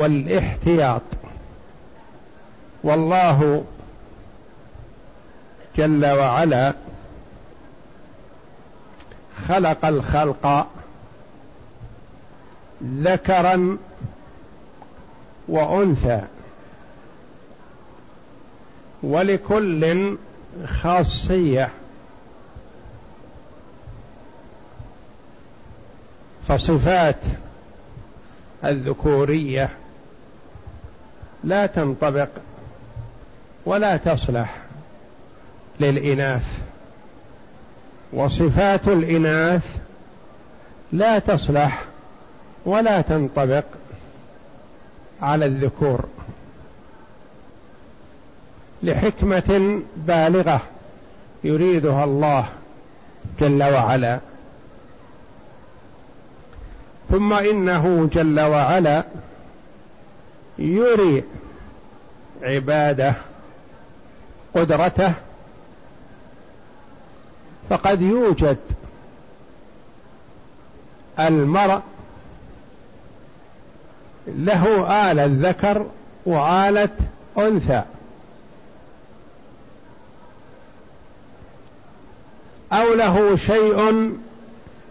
والاحتياط. 0.00 1.02
والله 2.84 3.64
جل 5.76 6.06
وعلا 6.06 6.74
خلق 9.48 9.84
الخلق 9.84 10.66
ذكرا 12.84 13.78
وأنثى. 15.48 16.20
ولكل 19.02 20.16
خاصية. 20.66 21.70
فصفات 26.48 27.20
الذكورية. 28.64 29.79
لا 31.44 31.66
تنطبق 31.66 32.28
ولا 33.66 33.96
تصلح 33.96 34.56
للإناث. 35.80 36.60
وصفات 38.12 38.88
الإناث 38.88 39.62
لا 40.92 41.18
تصلح 41.18 41.84
ولا 42.64 43.00
تنطبق 43.00 43.64
على 45.22 45.46
الذكور 45.46 46.04
لحكمة 48.82 49.80
بالغة 49.96 50.60
يريدها 51.44 52.04
الله 52.04 52.48
جل 53.40 53.62
وعلا. 53.62 54.18
ثم 57.10 57.32
إنه 57.32 58.08
جل 58.12 58.40
وعلا 58.40 59.04
يري 60.60 61.24
عباده 62.42 63.14
قدرته 64.54 65.12
فقد 67.70 68.02
يوجد 68.02 68.56
المرء 71.20 71.80
له 74.26 74.86
آلة 75.10 75.48
ذكر 75.48 75.86
وآلة 76.26 76.88
أنثى. 77.38 77.82
أو 82.72 82.94
له 82.94 83.36
شيء 83.36 84.10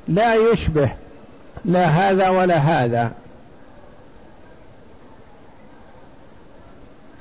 لا 0.08 0.36
يشبه 0.36 0.90
لا 1.66 1.86
هذا 1.86 2.30
ولا 2.30 2.58
هذا. 2.58 3.12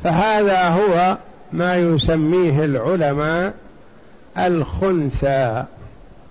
فهذا 0.05 0.69
هو 0.69 1.17
ما 1.53 1.77
يسميه 1.77 2.65
العلماء 2.65 3.55
الخنثى. 4.39 5.65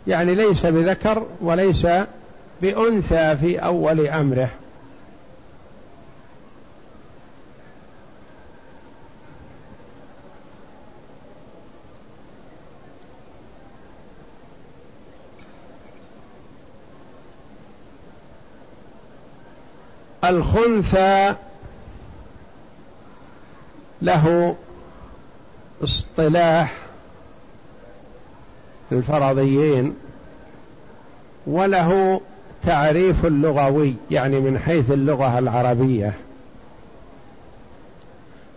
يعني 0.08 0.36
ليس 0.36 0.66
بذكر 0.66 1.26
وليس 1.42 1.88
بأنثى 2.62 3.38
في 3.38 3.60
أول 3.60 4.08
أمره. 4.08 4.50
الخنثى 20.24 21.36
له 24.02 24.56
اصطلاح 25.84 26.74
الفرضيين 28.92 29.94
وله 31.48 32.22
تعريف 32.66 33.26
لغوي 33.26 33.94
يعني 34.12 34.40
من 34.40 34.60
حيث 34.60 34.92
اللغة 34.92 35.40
العربية. 35.40 36.14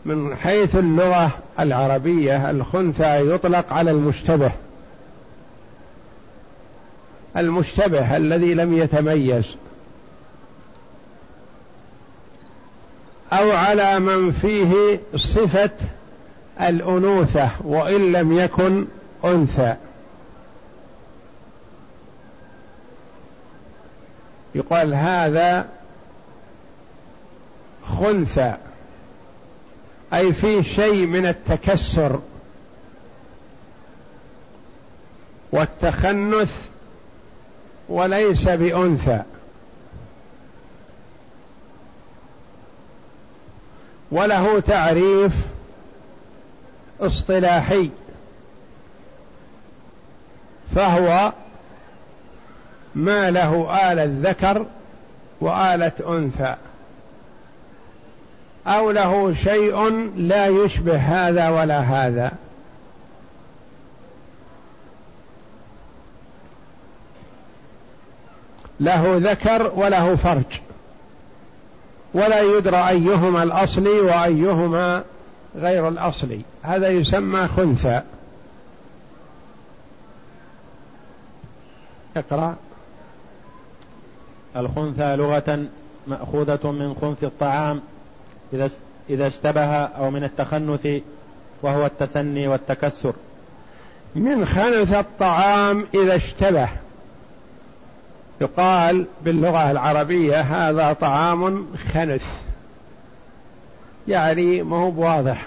من 0.05 0.37
حيث 0.37 0.77
اللغة 0.77 1.31
العربية 1.61 2.51
الخنثى 2.51 3.35
يطلق 3.35 3.73
على 3.73 3.91
المشتبه. 3.91 4.51
المشتبه 7.37 8.17
الذي 8.17 8.55
لم 8.55 8.79
يتميز. 8.79 9.45
أو 13.33 13.51
على 13.51 13.99
من 13.99 14.33
فيه 14.33 15.01
صفة 15.17 15.71
الأنوثة 16.61 17.51
وإن 17.65 18.13
لم 18.13 18.39
يكن 18.39 18.87
أنثى. 19.25 19.75
يقال 24.55 24.95
هذا 24.95 25.69
خنثى. 27.87 28.55
أي 30.15 30.33
فيه 30.33 30.63
شيء 30.63 31.07
من 31.07 31.27
التكسر 31.27 32.21
والتخنث 35.53 36.55
وليس 37.89 38.49
بأنثى. 38.49 39.23
وله 44.11 44.61
تعريف 44.61 45.33
اصطلاحي 47.01 47.91
فهو 50.75 51.33
ما 52.95 53.31
له 53.31 53.71
آلة 53.93 54.31
ذكر 54.31 54.67
وآلة 55.41 55.93
أنثى 56.09 56.57
أو 58.67 58.91
له 58.91 59.35
شيء 59.35 59.91
لا 60.17 60.47
يشبه 60.47 60.97
هذا 60.97 61.49
ولا 61.49 61.81
هذا. 61.81 62.33
له 68.81 69.21
ذكر 69.23 69.73
وله 69.75 70.17
فرج. 70.17 70.61
ولا 72.15 72.41
يدرى 72.41 72.89
أيهما 72.89 73.43
الأصلي 73.43 74.01
وأيهما 74.01 75.05
غير 75.57 75.89
الأصلي 75.89 76.41
هذا 76.63 76.89
يسمى 76.89 77.47
خنثى. 77.47 78.03
اقرأ. 82.17 82.57
الخنثى 84.57 85.17
لغة 85.17 85.65
مأخوذة 86.07 86.71
من 86.71 86.95
خنث 87.01 87.25
الطعام 87.25 87.81
إذا 88.53 88.71
إذا 89.11 89.27
اشتبه 89.27 89.75
أو 89.75 90.11
من 90.11 90.25
التخنث 90.25 90.89
وهو 91.63 91.87
التثني 91.87 92.49
والتكسر. 92.49 93.13
من 94.15 94.47
خنث 94.47 94.95
الطعام 94.95 95.87
إذا 95.95 96.17
اشتبه. 96.17 96.69
يقال 98.41 99.07
باللغة 99.23 99.71
العربية 99.71 100.41
هذا 100.41 100.93
طعام 100.93 101.67
خنث 101.93 102.25
يعني 104.09 104.63
ما 104.63 104.77
هو 104.77 104.91
بواضح. 104.91 105.47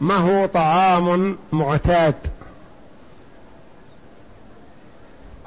ما 0.00 0.16
هو 0.16 0.46
طعام 0.46 1.38
معتاد؟ 1.52 2.14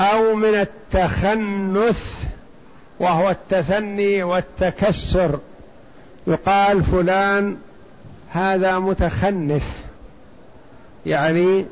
أو 0.01 0.35
من 0.35 0.55
التخنث 0.55 2.23
وهو 2.99 3.29
التثني 3.29 4.23
والتكسر. 4.23 5.39
يقال 6.27 6.83
فلان 6.83 7.57
هذا 8.29 8.79
متخنث. 8.79 9.85
يعني 11.05 11.65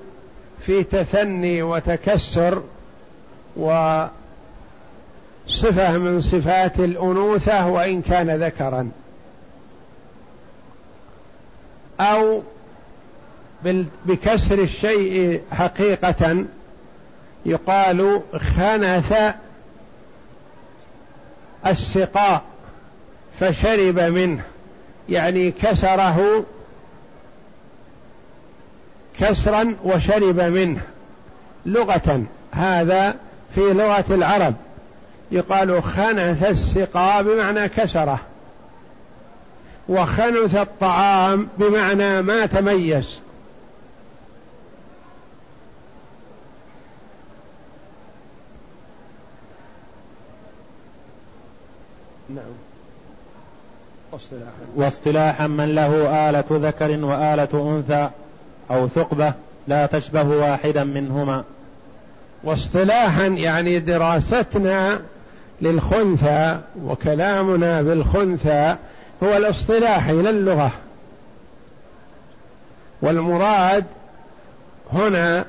في 0.65 0.83
تثني 0.83 1.63
وتكسر 1.63 2.63
وصفة 3.55 4.09
من 5.97 6.21
صفات 6.21 6.79
الأنوثة 6.79 7.67
وإن 7.67 8.01
كان 8.01 8.43
ذكرا. 8.43 8.89
أو 11.99 12.41
بكسر 14.05 14.59
الشيء 14.59 15.41
حقيقة 15.51 16.45
يقال 17.45 18.21
خنث 18.35 19.33
السقاء 21.67 22.41
فشرب 23.39 23.99
منه. 23.99 24.43
يعني 25.09 25.51
كسره 25.51 26.45
كسرا 29.19 29.75
وشرب 29.83 30.39
منه 30.39 30.81
لغة 31.65 32.23
هذا 32.51 33.15
في 33.55 33.61
لغة 33.61 34.05
العرب. 34.09 34.55
يقال 35.31 35.83
خنث 35.83 36.43
السقا 36.43 37.21
بمعنى 37.21 37.69
كسره 37.69 38.19
وخنث 39.89 40.55
الطعام 40.55 41.47
بمعنى 41.57 42.21
ما 42.21 42.45
تميز. 42.45 43.19
نعم. 52.29 52.64
واصطلاحا. 54.15 54.51
واصطلاحا 54.75 55.47
من 55.47 55.75
له 55.75 56.29
آلة 56.29 56.43
ذكر 56.51 56.91
وآلة 57.05 57.75
أنثى 57.75 58.09
أو 58.71 58.87
ثقبة 58.87 59.33
لا 59.67 59.85
تشبه 59.85 60.23
واحدا 60.23 60.83
منهما. 60.83 61.43
واصطلاحا 62.43 63.25
يعني 63.25 63.79
دراستنا 63.79 64.99
للخنثى 65.61 66.59
وكلامنا 66.83 67.81
بالخنثى 67.81 68.75
هو 69.23 69.37
الاصطلاحي 69.37 70.13
للغة 70.13 70.71
والمراد 73.01 73.85
هنا 74.93 75.45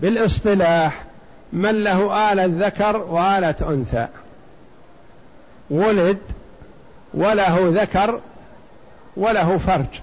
بالاصطلاح 0.00 1.04
من 1.52 1.82
له 1.82 2.32
آلة 2.32 2.66
ذكر 2.66 2.96
وآلة 2.96 3.54
أنثى. 3.62 4.06
ولد 5.70 6.18
وله 7.16 7.72
ذكر 7.82 8.20
وله 9.16 9.58
فرج. 9.58 10.00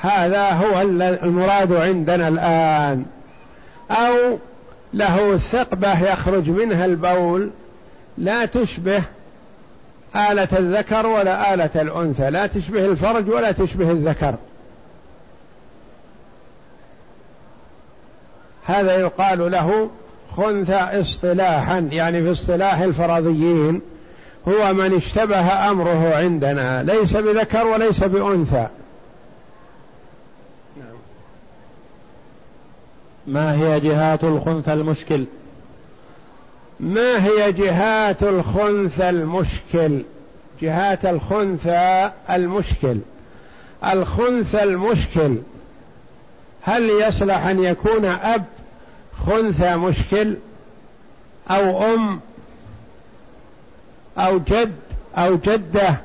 هذا 0.00 0.50
هو 0.50 0.80
المراد 1.22 1.72
عندنا 1.72 2.28
الآن. 2.28 3.04
أو 3.90 4.38
له 4.94 5.38
ثقبة 5.38 6.12
يخرج 6.12 6.50
منها 6.50 6.84
البول 6.84 7.50
لا 8.18 8.44
تشبه 8.46 9.02
آلة 10.16 10.48
الذكر 10.58 11.06
ولا 11.06 11.54
آلة 11.54 11.70
الأنثى 11.74 12.30
لا 12.30 12.46
تشبه 12.46 12.84
الفرج 12.84 13.28
ولا 13.28 13.52
تشبه 13.52 13.90
الذكر. 13.90 14.34
هذا 18.66 18.96
يقال 18.96 19.50
له 19.50 19.90
خنثى 20.36 21.00
اصطلاحا 21.00 21.78
يعني 21.78 22.22
في 22.22 22.32
اصطلاح 22.32 22.78
الفرضيين. 22.78 23.80
هو 24.48 24.72
من 24.74 24.94
اشتبه 24.94 25.70
أمره 25.70 26.14
عندنا 26.16 26.82
ليس 26.82 27.12
بذكر 27.16 27.66
وليس 27.66 28.04
بأنثى. 28.04 28.66
ما 33.26 33.54
هي 33.54 33.80
جهات 33.80 34.24
الخنثى 34.24 34.72
المشكل؟ 34.72 35.24
ما 36.80 37.24
هي 37.24 37.52
جهات 37.52 38.22
الخنثى 38.22 39.08
المشكل؟ 39.08 40.02
جهات 40.62 41.04
الخنثى 41.04 42.10
المشكل. 42.30 42.98
الخنثى 43.84 44.62
المشكل 44.62 45.36
هل 46.62 46.90
يصلح 46.90 47.46
أن 47.46 47.62
يكون 47.62 48.04
أب 48.04 48.44
خنثى 49.26 49.76
مشكل 49.76 50.36
أو 51.50 51.94
أم 51.94 52.20
أو 54.18 54.38
جد 54.38 54.74
أو 55.16 55.36
جدة 55.36 55.96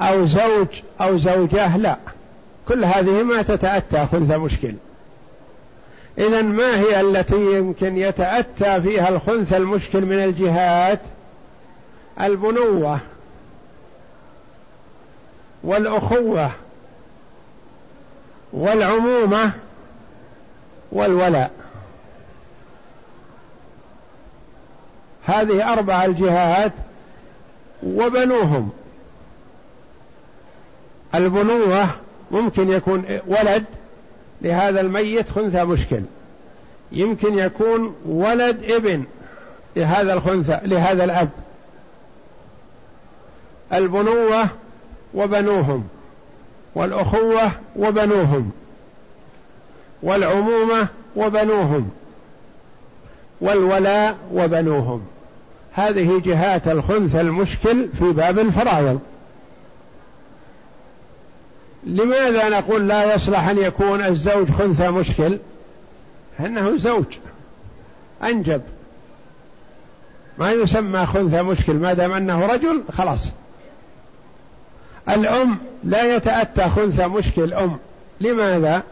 أو 0.00 0.26
زوج 0.26 0.68
أو 1.00 1.18
زوجة 1.18 1.76
لا. 1.76 1.96
كل 2.68 2.84
هذه 2.84 3.22
ما 3.22 3.42
تتأتى 3.42 4.06
خنثى 4.06 4.38
مشكل. 4.38 4.74
اذا 6.18 6.42
ما 6.42 6.80
هي 6.80 7.00
التي 7.00 7.58
يمكن 7.58 7.96
يتأتى 7.96 8.82
فيها 8.82 9.08
الخنثى 9.08 9.56
المشكل 9.56 10.00
من 10.00 10.24
الجهات؟ 10.24 11.00
البنوة 12.20 13.00
والأخوة 15.64 16.50
والعمومة 18.52 19.52
والولاء. 20.92 21.50
هذه 25.24 25.72
أربع 25.72 26.04
الجهات 26.04 26.72
وبنوهم. 27.84 28.70
البنوة 31.14 31.86
ممكن 32.30 32.70
يكون 32.70 33.04
ولد 33.26 33.64
لهذا 34.42 34.80
الميت 34.80 35.30
خنثى 35.30 35.64
مشكل. 35.64 36.00
يمكن 36.92 37.38
يكون 37.38 37.96
ولد 38.06 38.62
ابن 38.72 39.04
لهذا 39.76 40.12
الخنثى 40.12 40.60
لهذا 40.62 41.04
الأب. 41.04 41.28
البنوة 43.72 44.48
وبنوهم 45.14 45.88
والأخوة 46.74 47.52
وبنوهم 47.76 48.50
والعمومة 50.02 50.88
وبنوهم 51.16 51.90
والولاء 53.40 54.16
وبنوهم. 54.32 55.06
هذه 55.74 56.20
جهات 56.24 56.68
الخنث 56.68 57.16
المشكل 57.16 57.88
في 57.98 58.04
باب 58.04 58.38
الفرائض. 58.38 59.00
لماذا 61.86 62.48
نقول 62.48 62.88
لا 62.88 63.14
يصلح 63.14 63.48
أن 63.48 63.58
يكون 63.58 64.00
الزوج 64.00 64.50
خنثى 64.50 64.90
مشكل؟ 64.90 65.38
انه 66.40 66.76
زوج. 66.76 67.04
أنجب. 68.22 68.62
ما 70.38 70.52
يسمى 70.52 71.06
خنثى 71.06 71.42
مشكل 71.42 71.72
ما 71.72 71.92
دام 71.92 72.12
أنه 72.12 72.46
رجل 72.46 72.82
خلاص. 72.92 73.28
الأم 75.08 75.58
لا 75.84 76.16
يتأتى 76.16 76.68
خنثى 76.68 77.06
مشكل 77.06 77.54
أم. 77.54 77.76
لماذا؟ 78.20 78.82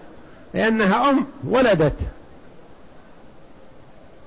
لأنها 0.54 1.10
أم 1.10 1.26
ولدت. 1.44 1.96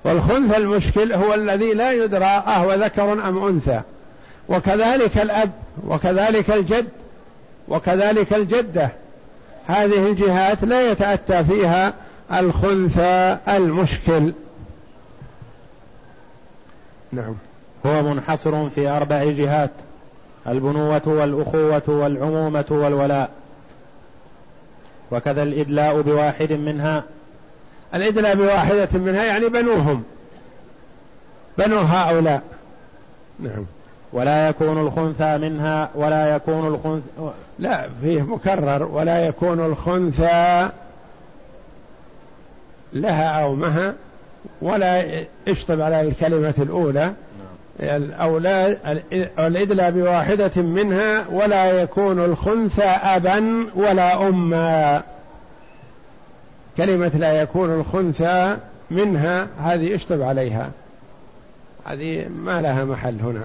والخنث 0.06 0.56
المشكل 0.56 1.12
هو 1.12 1.34
الذي 1.34 1.74
لا 1.74 1.92
يدرى 1.92 2.24
أهو 2.24 2.72
ذكر 2.74 3.12
أم 3.12 3.44
أنثى. 3.44 3.80
وكذلك 4.48 5.18
الأب 5.18 5.50
وكذلك 5.88 6.50
الجد 6.50 6.88
وكذلك 7.68 8.32
الجدة. 8.34 8.90
هذه 9.66 10.06
الجهات 10.06 10.64
لا 10.64 10.90
يتأتى 10.90 11.44
فيها 11.44 11.94
الخنثى 12.32 13.38
المشكل. 13.48 14.32
نعم. 17.12 17.34
هو 17.86 18.02
منحصر 18.02 18.68
في 18.68 18.88
أربع 18.88 19.24
جهات 19.24 19.70
البنوة 20.46 21.02
والأخوة 21.06 21.82
والعمومة 21.88 22.66
والولاء. 22.70 23.30
وكذا 25.10 25.42
الإدلاء 25.42 26.00
بواحد 26.00 26.52
منها 26.52 27.04
الإدلاء 27.94 28.34
بواحدة 28.34 28.88
منها 28.98 29.24
يعني 29.24 29.48
بنوهم. 29.48 30.02
بنو 31.58 31.78
هؤلاء. 31.78 32.42
نعم. 33.40 33.66
ولا 34.12 34.48
يكون 34.48 34.78
الخنثى 34.86 35.38
منها 35.38 35.90
ولا 35.94 36.34
يكون 36.36 36.66
الخنثى 36.66 37.32
لا 37.58 37.88
فيه 38.02 38.22
مكرر. 38.22 38.82
ولا 38.82 39.26
يكون 39.26 39.66
الخنثى 39.66 40.68
لها 42.92 43.42
أو 43.42 43.54
مها 43.54 43.94
ولا 44.62 45.24
اشطب 45.48 45.80
على 45.80 46.00
الكلمة 46.00 46.54
الأولى. 46.58 47.04
نعم. 47.04 47.16
الأولاد 47.80 48.78
الإدلى 49.38 49.90
بواحدة 49.90 50.62
منها 50.62 51.24
ولا 51.30 51.82
يكون 51.82 52.24
الخنثى 52.24 52.82
أبا 52.84 53.66
ولا 53.74 54.28
أما. 54.28 55.02
كلمة 56.76 57.08
لا 57.08 57.32
يكون 57.32 57.72
الخنثى 57.72 58.56
منها 58.90 59.46
هذه 59.62 59.94
اشطب 59.94 60.22
عليها. 60.22 60.70
هذه 61.84 62.28
ما 62.28 62.60
لها 62.60 62.84
محل 62.84 63.20
هنا. 63.20 63.44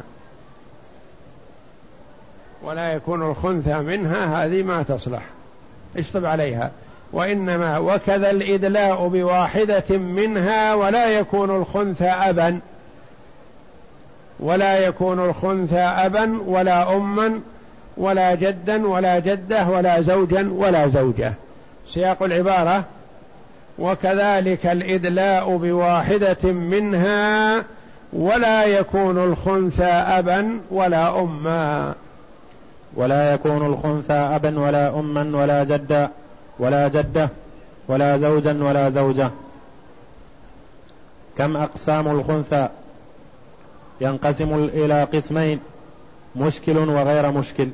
ولا 2.63 2.93
يكون 2.93 3.31
الخنثى 3.31 3.79
منها 3.79 4.45
هذه 4.45 4.63
ما 4.63 4.83
تصلح. 4.83 5.23
اشطب 5.97 6.25
عليها. 6.25 6.71
وإنما 7.13 7.77
وكذا 7.77 8.31
الإدلاء 8.31 9.07
بواحدة 9.07 9.97
منها 9.97 10.73
ولا 10.73 11.19
يكون 11.19 11.49
الخنثى 11.49 12.09
أبا. 12.09 12.59
ولا 14.39 14.87
يكون 14.87 15.19
الخنثى 15.19 15.79
أبا 15.79 16.41
ولا 16.45 16.97
أما 16.97 17.39
ولا 17.97 18.35
جدا 18.35 18.87
ولا 18.87 19.19
جدة 19.19 19.67
ولا 19.67 20.01
زوجا 20.01 20.51
ولا 20.51 20.87
زوجة. 20.87 21.33
سياق 21.87 22.23
العبارة 22.23 22.83
وكذلك 23.79 24.65
الإدلاء 24.65 25.57
بواحدة 25.57 26.51
منها 26.51 27.63
ولا 28.13 28.65
يكون 28.65 29.17
الخنثى 29.17 29.83
أبا 29.83 30.59
ولا 30.71 31.19
أما. 31.19 31.95
ولا 32.95 33.33
يكون 33.33 33.65
الخنثى 33.65 34.13
أبا 34.13 34.59
ولا 34.59 34.99
أما 34.99 35.37
ولا 35.37 35.63
جدا 35.63 36.09
ولا 36.59 36.87
جدة 36.87 37.29
ولا 37.87 38.17
زوجا 38.17 38.63
ولا 38.63 38.89
زوجة. 38.89 39.31
كم 41.37 41.57
أقسام 41.57 42.07
الخنثى؟ 42.07 42.69
ينقسم 44.01 44.69
إلى 44.73 45.03
قسمين 45.03 45.59
مشكل 46.35 46.77
وغير 46.77 47.31
مشكل. 47.31 47.69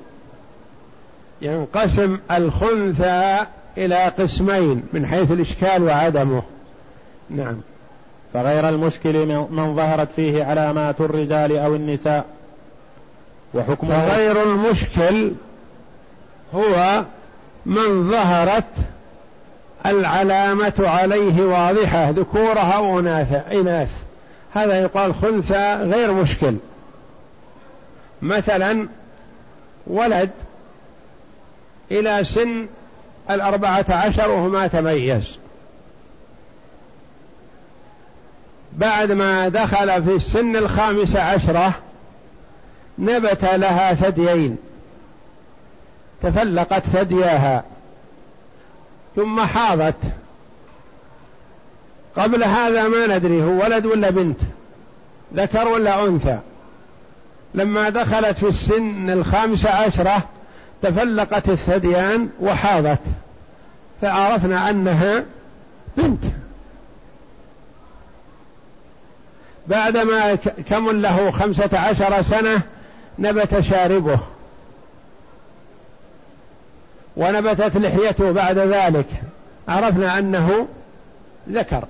ينقسم 1.41 2.19
الخنثى 2.31 3.45
إلى 3.77 4.05
قسمين 4.05 4.83
من 4.93 5.07
حيث 5.07 5.31
الإشكال 5.31 5.83
وعدمه. 5.83 6.43
نعم. 7.29 7.57
فغير 8.33 8.69
المشكل 8.69 9.25
من 9.51 9.75
ظهرت 9.75 10.11
فيه 10.11 10.43
علامات 10.43 11.01
الرجال 11.01 11.57
أو 11.57 11.75
النساء. 11.75 12.25
وحكمه 13.53 14.15
غير 14.15 14.43
المشكل 14.43 15.31
هو 16.55 17.03
من 17.65 18.11
ظهرت 18.11 18.73
العلامة 19.85 20.73
عليه 20.79 21.41
واضحة 21.41 22.09
ذكورها 22.09 22.71
أو 22.71 22.99
إناث. 23.51 23.91
هذا 24.53 24.81
يقال 24.81 25.15
خنثى 25.15 25.75
غير 25.75 26.13
مشكل. 26.13 26.55
مثلا 28.21 28.87
ولد 29.87 30.29
إلى 31.91 32.25
سن 32.25 32.67
الأربعة 33.29 33.85
عشر 33.89 34.31
وهو 34.31 34.49
ما 34.49 34.67
تميز. 34.67 35.37
بعد 38.73 39.11
ما 39.11 39.47
دخل 39.47 40.03
في 40.03 40.15
السن 40.15 40.55
الخامسة 40.55 41.21
عشرة 41.21 41.73
نبت 42.99 43.43
لها 43.43 43.93
ثديين. 43.93 44.57
تفلقت 46.23 46.83
ثدياها. 46.83 47.63
ثم 49.15 49.41
حاضت. 49.41 49.95
قبل 52.17 52.43
هذا 52.43 52.87
ما 52.87 53.17
ندري 53.17 53.43
هو 53.43 53.63
ولد 53.63 53.85
ولا 53.85 54.09
بنت 54.09 54.39
ذكر 55.35 55.67
ولا 55.67 56.05
أنثى. 56.05 56.39
لما 57.53 57.89
دخلت 57.89 58.37
في 58.37 58.47
السن 58.47 59.09
الخامسة 59.09 59.69
عشرة 59.69 60.23
تفلقت 60.81 61.49
الثديان 61.49 62.29
وحاضت 62.41 62.99
فعرفنا 64.01 64.69
أنها 64.69 65.23
بنت. 65.97 66.23
بعدما 69.67 70.35
كمل 70.69 71.01
له 71.01 71.31
خمسة 71.31 71.69
عشر 71.79 72.21
سنة 72.21 72.61
نبت 73.19 73.59
شاربه. 73.59 74.19
ونبتت 77.17 77.77
لحيته 77.77 78.31
بعد 78.31 78.57
ذلك. 78.57 79.05
عرفنا 79.67 80.19
أنه 80.19 80.67
ذكر. 81.49 81.83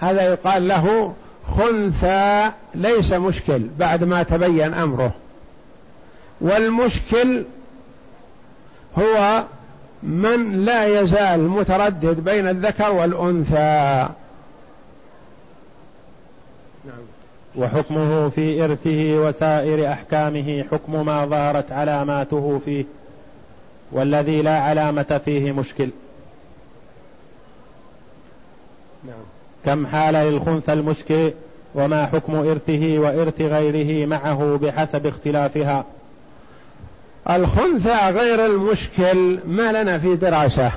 هذا 0.00 0.22
يقال 0.22 0.68
له 0.68 1.14
خنثى 1.56 2.50
ليس 2.74 3.12
مشكل 3.12 3.62
بعد 3.78 4.04
ما 4.04 4.22
تبين 4.22 4.74
أمره. 4.74 5.12
والمشكل 6.40 7.44
هو 8.98 9.44
من 10.02 10.52
لا 10.64 11.00
يزال 11.00 11.48
متردد 11.48 12.20
بين 12.20 12.48
الذكر 12.48 12.92
والأنثى. 12.92 14.08
نعم. 16.84 17.04
وحكمه 17.56 18.28
في 18.28 18.64
إرثه 18.64 19.14
وسائر 19.14 19.92
أحكامه 19.92 20.64
حكم 20.72 21.06
ما 21.06 21.26
ظهرت 21.26 21.72
علاماته 21.72 22.60
فيه 22.64 22.84
والذي 23.92 24.42
لا 24.42 24.58
علامة 24.58 25.20
فيه 25.24 25.52
مشكل. 25.52 25.90
نعم. 29.04 29.24
كم 29.64 29.86
حال 29.86 30.14
للخنثى 30.14 30.72
المشكل 30.72 31.32
وما 31.74 32.06
حكم 32.06 32.34
إرثه 32.34 32.98
وإرث 32.98 33.40
غيره 33.40 34.06
معه 34.06 34.58
بحسب 34.62 35.06
اختلافها. 35.06 35.84
الخنثى 37.30 38.10
غير 38.10 38.46
المشكل 38.46 39.38
ما 39.46 39.82
لنا 39.82 39.98
في 39.98 40.16
دراسة. 40.16 40.72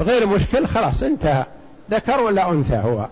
غير 0.00 0.26
مشكل 0.26 0.66
خلاص 0.66 1.02
انتهى. 1.02 1.44
ذكر 1.90 2.20
ولا 2.20 2.50
أنثى 2.50 2.76
هو؟ 2.76 3.06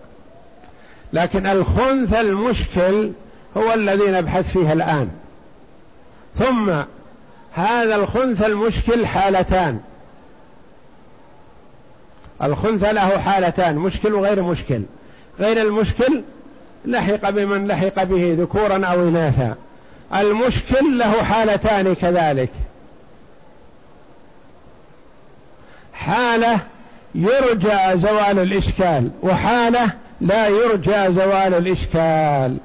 لكن 1.12 1.46
الخنث 1.46 2.14
المشكل 2.14 3.10
هو 3.56 3.74
الذي 3.74 4.10
نبحث 4.10 4.52
فيه 4.52 4.72
الآن. 4.72 5.08
ثم 6.38 6.72
هذا 7.52 7.96
الخنث 7.96 8.42
المشكل 8.42 9.06
حالتان. 9.06 9.80
الخنث 12.42 12.84
له 12.84 13.18
حالتان 13.18 13.76
مشكل 13.76 14.14
وغير 14.14 14.42
مشكل. 14.42 14.82
غير 15.40 15.62
المشكل 15.62 16.22
لحق 16.84 17.30
بمن 17.30 17.66
لحق 17.66 18.02
به 18.02 18.36
ذكورا 18.40 18.86
أو 18.86 19.08
إناثا. 19.08 19.54
المشكل 20.14 20.98
له 20.98 21.22
حالتان 21.22 21.94
كذلك. 21.94 22.50
حالة 25.92 26.60
يرجى 27.14 28.00
زوال 28.00 28.38
الإشكال 28.38 29.10
وحالة 29.22 29.90
لا 30.20 30.48
يرجى 30.48 31.12
زوال 31.12 31.54
الإشكال. 31.54 32.56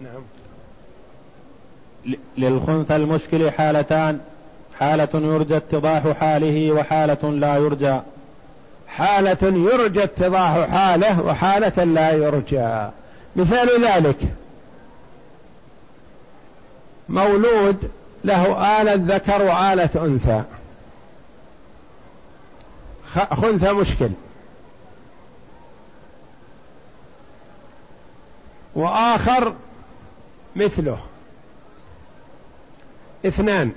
نعم. 0.00 0.22
للخنثى 2.38 2.96
المشكل 2.96 3.50
حالتان 3.50 4.20
حالة 4.80 5.08
يرجى 5.14 5.56
اتضاح 5.56 6.02
حاله 6.20 6.72
وحالة 6.72 7.30
لا 7.30 7.56
يرجى. 7.56 8.00
حالة 8.88 9.38
يرجى 9.42 10.04
اتضاح 10.04 10.70
حاله 10.70 11.22
وحالة 11.22 11.84
لا 11.84 12.12
يرجى. 12.12 12.88
مثال 13.36 13.84
ذلك. 13.84 14.16
مولود 17.08 17.90
له 18.24 18.80
آلة 18.82 19.14
ذكر 19.16 19.42
وآلة 19.42 19.90
أنثى 19.96 20.42
خنثى 23.14 23.72
مشكل. 23.72 24.10
وآخر 28.74 29.54
مثله. 30.56 30.98
اثنان. 33.26 33.72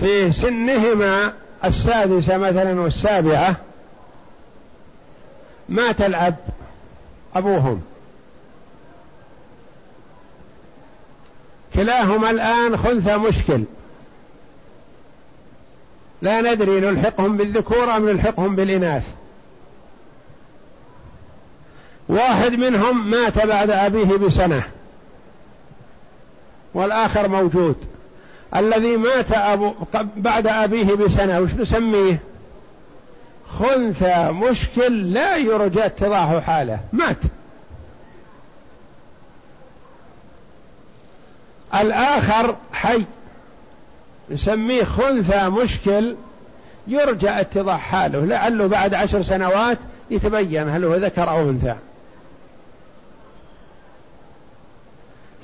في 0.00 0.32
سنهما 0.32 1.32
السادسة 1.64 2.36
مثلا 2.36 2.80
والسابعة 2.80 3.56
مات 5.68 6.00
الأب 6.00 6.36
أبوهم. 7.34 7.82
كلاهما 11.74 12.30
الآن 12.30 12.76
خنثى 12.76 13.16
مشكل. 13.16 13.64
لا 16.22 16.40
ندري 16.40 16.80
نلحقهم 16.80 17.36
بالذكور 17.36 17.96
أم 17.96 18.08
نلحقهم 18.08 18.56
بالإناث. 18.56 19.04
واحد 22.08 22.52
منهم 22.52 23.10
مات 23.10 23.46
بعد 23.46 23.70
أبيه 23.70 24.16
بسنة. 24.16 24.62
والآخر 26.74 27.28
موجود. 27.28 27.76
الذي 28.56 28.96
مات 28.96 29.32
أبو 29.32 29.74
بعد 30.16 30.46
أبيه 30.46 30.94
بسنة 30.94 31.40
وش 31.40 31.50
نسميه؟ 31.50 32.18
خنثى 33.58 34.30
مشكل 34.32 35.12
لا 35.12 35.36
يرجى 35.36 35.86
اتضاح 35.86 36.44
حاله. 36.44 36.80
مات. 36.92 37.16
الآخر 41.74 42.56
حي. 42.72 43.04
نسميه 44.30 44.84
خنثى 44.84 45.48
مشكل 45.48 46.16
يرجى 46.86 47.30
اتضاح 47.30 47.80
حاله. 47.80 48.24
لعله 48.24 48.66
بعد 48.66 48.94
عشر 48.94 49.22
سنوات 49.22 49.78
يتبين 50.10 50.68
هل 50.68 50.84
هو 50.84 50.94
ذكر 50.94 51.30
أو 51.30 51.50
أنثى. 51.50 51.74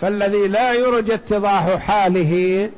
فالذي 0.00 0.48
لا 0.48 0.72
يرجى 0.72 1.14
اتضاح 1.14 1.76
حاله 1.76 2.70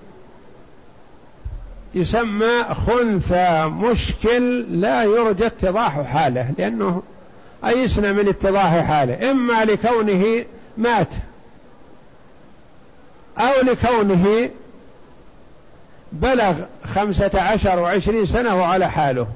يسمى 1.97 2.65
خنثى 2.87 3.67
مشكل 3.67 4.61
لا 4.81 5.05
يرجى 5.05 5.47
اتضاح 5.47 6.00
حاله 6.00 6.50
لأنه 6.59 7.03
أيسنا 7.67 8.12
من 8.12 8.29
اتضاح 8.29 8.81
حاله. 8.81 9.31
إما 9.31 9.65
لكونه 9.65 10.45
مات 10.76 11.09
أو 13.38 13.62
لكونه 13.62 14.50
بلغ 16.12 16.55
خمسة 16.95 17.31
عشر 17.35 17.79
وعشرين 17.79 18.26
سنة 18.26 18.57
وعلى 18.57 18.91
حاله. 18.91 19.26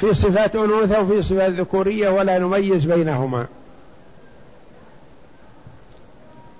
في 0.00 0.14
صفات 0.14 0.56
أنوثة 0.56 1.00
وفي 1.00 1.22
صفات 1.22 1.52
ذكورية 1.52 2.08
ولا 2.08 2.38
نميز 2.38 2.84
بينهما. 2.84 3.46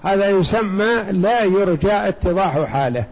هذا 0.05 0.29
يسمى 0.29 1.05
لا 1.11 1.45
يرجى 1.45 1.93
اتضاح 1.93 2.65
حاله. 2.65 3.05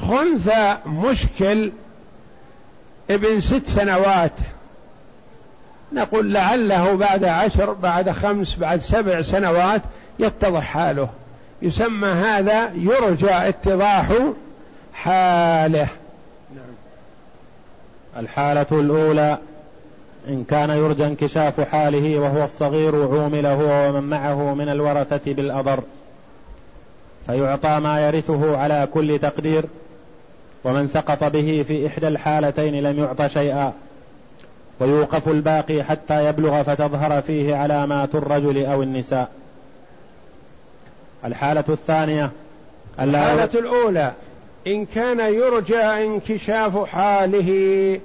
خنثى 0.00 0.76
مشكل 0.86 1.72
ابن 3.10 3.40
ست 3.40 3.66
سنوات. 3.66 4.32
نقول 5.92 6.34
لعله 6.34 6.96
بعد 6.96 7.24
عشر 7.24 7.72
بعد 7.72 8.10
خمس 8.10 8.56
بعد 8.56 8.80
سبع 8.80 9.22
سنوات 9.22 9.82
يتضح 10.18 10.62
حاله. 10.62 11.08
يسمى 11.62 12.08
هذا 12.08 12.70
يرجى 12.74 13.30
اتضاح 13.30 14.12
حاله. 14.94 15.88
نعم. 16.54 16.74
الحالة 18.16 18.66
الأولى 18.72 19.38
إن 20.28 20.44
كان 20.44 20.70
يرجى 20.70 21.06
انكشاف 21.06 21.60
حاله 21.60 22.18
وهو 22.18 22.44
الصغير 22.44 22.94
عومل 22.94 23.46
هو 23.46 23.88
ومن 23.88 24.02
معه 24.02 24.54
من 24.54 24.68
الورثة 24.68 25.32
بالأضر. 25.32 25.82
فيعطى 27.26 27.80
ما 27.80 28.08
يرثه 28.08 28.56
على 28.58 28.88
كل 28.94 29.18
تقدير. 29.18 29.64
ومن 30.64 30.88
سقط 30.88 31.24
به 31.24 31.64
في 31.68 31.86
إحدى 31.86 32.08
الحالتين 32.08 32.82
لم 32.82 32.98
يعط 32.98 33.22
شيئا. 33.22 33.72
ويوقف 34.80 35.28
الباقي 35.28 35.82
حتى 35.82 36.26
يبلغ 36.26 36.62
فتظهر 36.62 37.22
فيه 37.22 37.56
علامات 37.56 38.14
الرجل 38.14 38.66
أو 38.66 38.82
النساء. 38.82 39.28
الحالة 41.24 41.64
الثانية 41.68 42.30
الحالة 43.00 43.58
الأولى 43.58 44.12
إن 44.66 44.86
كان 44.86 45.34
يرجى 45.34 45.80
انكشاف 45.80 46.84
حاله 46.86 48.00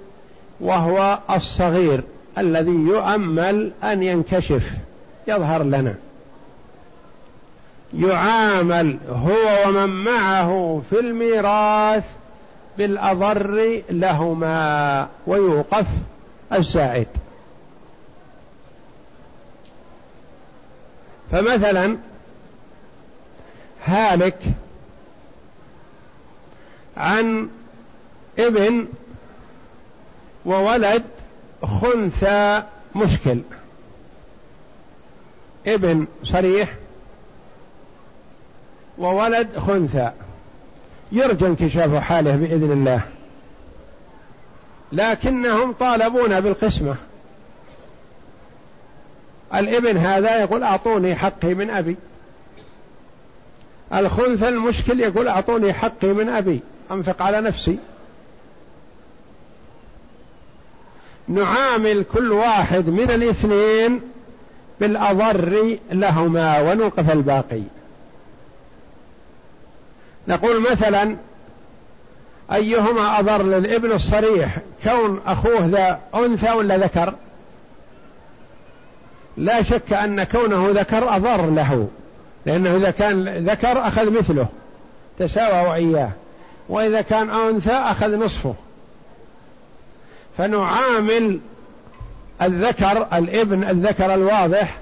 وهو 0.60 1.20
الصغير 1.36 2.04
الذي 2.38 2.72
يؤمل 2.72 3.72
أن 3.84 4.04
ينكشف 4.04 4.72
يظهر 5.28 5.64
لنا. 5.64 5.96
يعامل 7.98 8.98
هو 9.10 9.70
ومن 9.70 9.90
معه 9.90 10.82
في 10.90 11.00
الميراث 11.00 12.04
بالأضر 12.82 13.82
لهما 13.90 15.08
ويوقف 15.28 15.86
الزائد 16.54 17.08
فمثلا 21.32 21.98
هالك 23.86 24.40
عن 26.98 27.50
ابن 28.40 28.88
وولد 30.46 31.04
خنثى 31.64 32.64
مشكل. 32.96 33.40
ابن 35.68 36.08
صريح 36.24 36.76
وولد 38.98 39.58
خنثى. 39.58 40.12
يرجى 41.12 41.46
انكشاف 41.46 41.96
حاله 41.96 42.36
بإذن 42.36 42.72
الله. 42.72 43.02
لكنهم 44.92 45.72
طالبون 45.72 46.40
بالقسمة. 46.40 46.96
الإبن 49.56 49.98
هذا 49.98 50.42
يقول 50.42 50.64
أعطوني 50.64 51.16
حقي 51.16 51.54
من 51.54 51.70
أبي. 51.70 51.96
الخنثى 53.94 54.50
المشكل 54.50 55.00
يقول 55.00 55.28
أعطوني 55.28 55.74
حقي 55.74 56.08
من 56.08 56.30
أبي. 56.30 56.60
أنفق 56.92 57.22
على 57.22 57.42
نفسي. 57.42 57.78
نعامل 61.28 62.04
كل 62.04 62.32
واحد 62.32 62.88
من 62.88 63.12
الاثنين 63.12 64.02
بالأضر 64.80 65.78
لهما 65.92 66.62
ونوقف 66.62 67.12
الباقي. 67.12 67.64
نقول 70.28 70.72
مثلا 70.72 71.16
أيهما 72.54 73.20
أضر 73.20 73.44
للابن 73.44 73.92
الصريح 73.92 74.58
كون 74.84 75.22
أخوه 75.28 75.66
ذا 75.66 76.00
أنثى 76.16 76.52
ولا 76.52 76.78
ذكر؟ 76.78 77.14
لا 79.38 79.64
شك 79.64 79.94
أن 79.94 80.24
كونه 80.24 80.70
ذكر 80.70 81.16
أضر 81.16 81.46
له 81.46 81.88
لأنه 82.46 82.76
إذا 82.76 82.92
كان 82.92 83.46
ذكر 83.50 83.88
أخذ 83.88 84.10
مثله 84.10 84.48
تساوى 85.20 85.70
وإياه 85.70 86.10
وإذا 86.70 87.02
كان 87.02 87.30
أنثى 87.30 87.72
أخذ 87.72 88.26
نصفه. 88.26 88.54
فنعامل 90.38 91.40
الذكر 92.42 93.08
الابن 93.14 93.64
الذكر 93.64 94.14
الواضح 94.14 94.78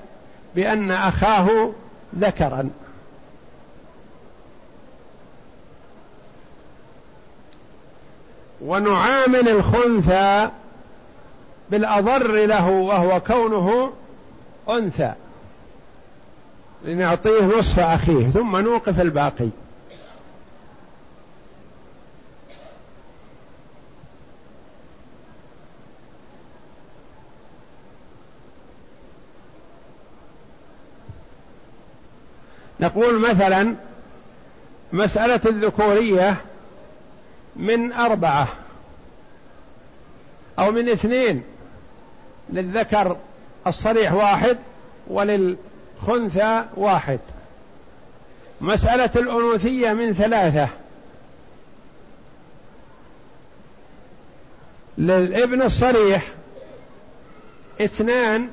بأن 0.55 0.91
أخاه 0.91 1.71
ذكرا. 2.19 2.69
ونعامل 8.61 9.49
الخنثى 9.49 10.49
بالأضر 11.69 12.45
له 12.45 12.69
وهو 12.69 13.19
كونه 13.19 13.93
أنثى. 14.69 15.13
لنعطيه 16.83 17.59
نصف 17.59 17.79
أخيه 17.79 18.27
ثم 18.27 18.57
نوقف 18.57 19.01
الباقي. 19.01 19.49
نقول 32.79 33.19
مثلا 33.19 33.75
مسألة 34.93 35.41
الذكورية 35.45 36.35
من 37.59 37.93
أربعة 37.93 38.47
أو 40.59 40.71
من 40.71 40.89
اثنين 40.89 41.43
للذكر 42.49 43.17
الصريح 43.67 44.13
واحد 44.13 44.57
وللخنثى 45.07 46.65
واحد. 46.75 47.19
مسألة 48.61 49.11
الأنوثية 49.15 49.93
من 49.93 50.13
ثلاثة. 50.13 50.69
للابن 54.97 55.61
الصريح 55.61 56.31
اثنان 57.81 58.49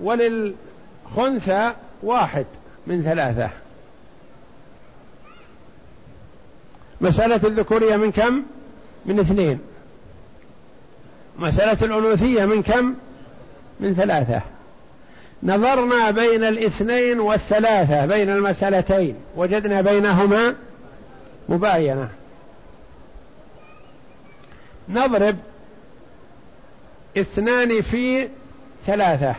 وللخنثى 0.00 1.72
واحد 2.02 2.46
من 2.86 3.02
ثلاثة. 3.02 3.50
مسألة 7.00 7.40
الذكورية 7.48 7.96
من 7.96 8.12
كم؟ 8.12 8.42
من 9.06 9.20
اثنين 9.20 9.58
مسألة 11.38 11.78
الأنوثية 11.82 12.44
من 12.44 12.62
كم؟ 12.62 12.94
من 13.80 13.94
ثلاثة 13.94 14.40
نظرنا 15.42 16.10
بين 16.10 16.44
الاثنين 16.44 17.20
والثلاثة 17.20 18.06
بين 18.06 18.30
المسألتين 18.30 19.16
وجدنا 19.36 19.80
بينهما 19.80 20.54
مباينة 21.48 22.08
نضرب 24.88 25.36
اثنان 27.16 27.82
في 27.82 28.28
ثلاثة 28.86 29.34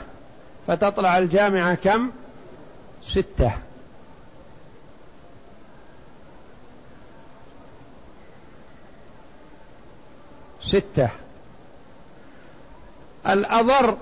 فتطلع 0.68 1.18
الجامعة 1.18 1.76
كم؟ 1.76 2.10
ستة 3.08 3.52
ستة. 10.68 11.10
الأضر 13.30 13.98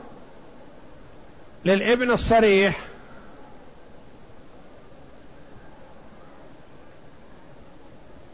للابن 1.65 2.11
الصريح. 2.11 2.79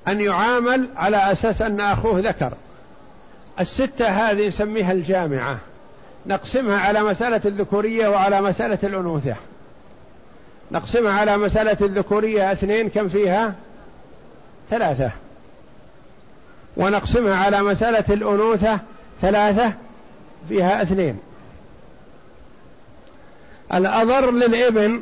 أن 0.08 0.22
يعامل 0.22 0.88
على 0.96 1.32
أساس 1.32 1.62
أن 1.62 1.80
أخوه 1.82 2.20
ذكر. 2.20 2.54
الستة 3.60 4.08
هذه 4.08 4.48
نسميها 4.48 4.92
الجامعة. 4.92 5.58
نقسمها 6.26 6.80
على 6.80 7.04
مسألة 7.04 7.42
الذكورية 7.46 8.08
وعلى 8.08 8.42
مسألة 8.42 8.80
الأنوثة. 8.84 9.36
نقسمها 10.72 11.20
على 11.20 11.38
مسألة 11.38 11.78
الذكورية 11.82 12.52
اثنين 12.52 12.90
كم 12.90 13.10
فيها؟ 13.10 13.56
ثلاثة. 14.70 15.12
ونقسمها 16.78 17.36
على 17.36 17.64
مسألة 17.64 18.04
الأنوثة 18.10 18.80
ثلاثة 19.22 19.74
فيها 20.50 20.82
اثنين. 20.82 21.20
الأضر 23.74 24.32
للإبن 24.32 25.02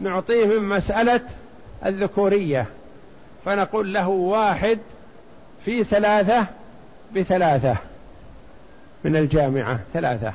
نعطيه 0.00 0.46
من 0.46 0.68
مسألة 0.68 1.20
الذكورية 1.86 2.66
فنقول 3.44 3.94
له 3.94 4.08
واحد 4.08 4.78
في 5.64 5.84
ثلاثة 5.84 6.46
بثلاثة 7.14 7.76
من 9.04 9.16
الجامعة 9.16 9.80
ثلاثة. 9.94 10.32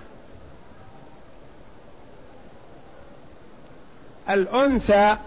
الأنثى 4.29 5.17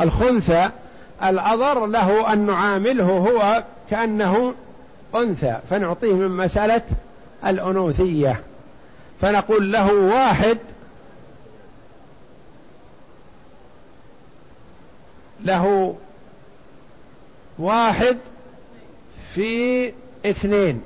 الخنثى 0.00 0.70
الأضر 1.24 1.86
له 1.86 2.32
أن 2.32 2.46
نعامله 2.46 3.04
هو 3.04 3.62
كأنه 3.92 4.54
أنثى 5.14 5.58
فنعطيه 5.70 6.12
من 6.12 6.28
مسألة 6.28 6.82
الأنوثية. 7.46 8.40
فنقول 9.20 9.72
له 9.72 9.92
واحد 9.92 10.58
له 15.44 15.94
واحد 17.58 18.18
في 19.34 19.92
اثنين. 20.26 20.82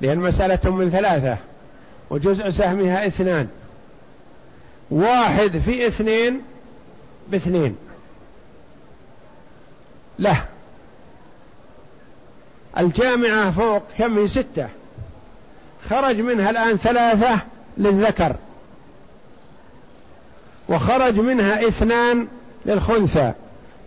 لأن 0.00 0.18
مسألة 0.18 0.70
من 0.70 0.90
ثلاثة 0.90 1.36
وجزء 2.10 2.50
سهمها 2.50 3.06
اثنان. 3.06 3.48
واحد 4.90 5.58
في 5.58 5.86
اثنين 5.86 6.42
باثنين. 7.28 7.76
له. 10.18 10.44
الجامعة 12.78 13.50
فوق 13.50 13.82
كم 13.98 14.18
هي 14.18 14.28
ستة. 14.28 14.68
خرج 15.90 16.20
منها 16.20 16.50
الآن 16.50 16.76
ثلاثة 16.76 17.38
للذكر. 17.78 18.36
وخرج 20.68 21.18
منها 21.18 21.68
اثنان 21.68 22.28
للخنثى. 22.66 23.32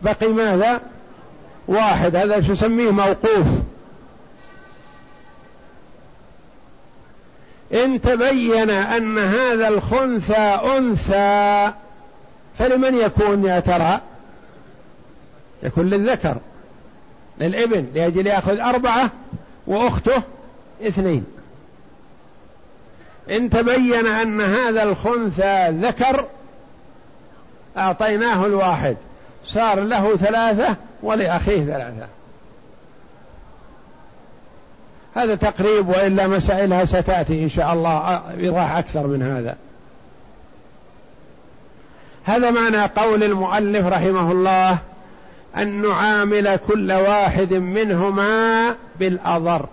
بقي 0.01 0.29
ماذا؟ 0.29 0.81
واحد. 1.67 2.15
هذا 2.15 2.41
شو 2.41 2.51
نسميه؟ 2.51 2.91
موقوف. 2.91 3.47
إن 7.73 8.01
تبين 8.01 8.69
أن 8.69 9.17
هذا 9.17 9.67
الخنثى 9.67 10.59
أنثى 10.77 11.71
فلمن 12.59 12.95
يكون 12.95 13.45
يا 13.45 13.59
ترى؟ 13.59 13.99
يكون 15.63 15.89
للذكر. 15.89 16.37
للإبن 17.41 17.87
لأجل 17.93 18.27
يأخذ 18.27 18.59
أربعة 18.59 19.11
وأخته 19.67 20.21
اثنين. 20.87 21.25
إن 23.29 23.49
تبين 23.49 24.07
أن 24.07 24.41
هذا 24.41 24.83
الخنثى 24.83 25.69
ذكر 25.69 26.25
أعطيناه 27.77 28.45
الواحد. 28.45 28.97
صار 29.45 29.79
له 29.79 30.15
ثلاثة 30.15 30.75
ولأخيه 31.03 31.65
ثلاثة. 31.65 32.07
هذا 35.15 35.35
تقريب 35.35 35.89
وإلا 35.89 36.27
مسائلها 36.27 36.85
ستأتي 36.85 37.43
إن 37.43 37.49
شاء 37.49 37.73
الله 37.73 38.21
إيضاح 38.37 38.75
أكثر 38.75 39.07
من 39.07 39.21
هذا. 39.21 39.57
هذا 42.23 42.51
معنى 42.51 42.85
قول 42.85 43.23
المؤلف 43.23 43.85
رحمه 43.85 44.31
الله 44.31 44.77
أن 45.57 45.81
نعامل 45.81 46.59
كل 46.67 46.91
واحد 46.91 47.53
منهما 47.53 48.75
بالأضر. 48.99 49.65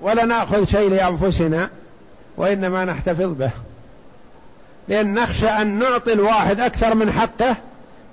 ولا 0.00 0.24
نأخذ 0.24 0.64
شيء 0.64 0.90
لأنفسنا 0.90 1.70
وإنما 2.36 2.84
نحتفظ 2.84 3.38
به. 3.38 3.50
لأن 4.88 5.14
نخشى 5.14 5.48
أن 5.48 5.78
نعطي 5.78 6.12
الواحد 6.12 6.60
أكثر 6.60 6.94
من 6.94 7.12
حقه 7.12 7.56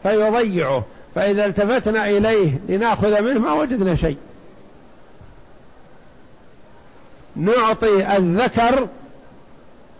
فيضيعه. 0.03 0.83
فإذا 1.15 1.45
التفتنا 1.45 2.09
إليه 2.09 2.59
لنأخذ 2.69 3.21
منه 3.21 3.39
ما 3.39 3.53
وجدنا 3.53 3.95
شيء. 3.95 4.17
نعطي 7.35 8.17
الذكر 8.17 8.87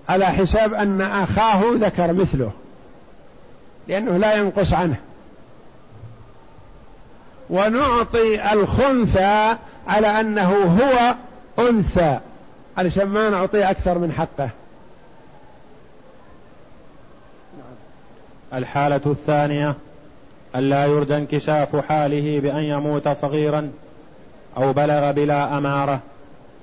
على 0.10 0.26
حساب 0.26 0.74
أن 0.74 1.02
أخاه 1.02 1.62
ذكر 1.74 2.14
مثله 2.14 2.52
لأنه 3.88 4.18
لا 4.18 4.36
ينقص 4.36 4.74
عنه. 4.74 4.96
ونعطي 7.50 8.54
الخنثى 8.54 9.56
على 9.88 10.08
أنه 10.08 10.52
هو 10.52 11.16
أنثى. 11.70 12.20
علشان 12.78 13.06
ما 13.06 13.30
نعطيه 13.30 13.70
أكثر 13.72 13.98
من 13.98 14.12
حقه. 14.12 14.50
الحالة 18.54 19.02
الثانية 19.06 19.76
ألا 20.56 20.86
يرجى 20.86 21.18
انكشاف 21.18 21.76
حاله 21.76 22.40
بأن 22.40 22.64
يموت 22.64 23.10
صغيرا 23.10 23.72
أو 24.58 24.74
بلغ 24.74 25.12
بلا 25.12 25.58
أمارة 25.58 26.00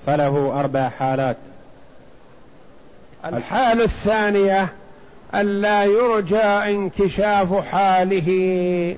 فله 0.06 0.60
أربع 0.60 0.88
حالات. 0.88 1.36
الحالة 3.24 3.84
الثانية 3.84 4.68
ألا 5.34 5.84
يرجى 5.84 6.42
انكشاف 6.42 7.54
حاله. 7.54 8.96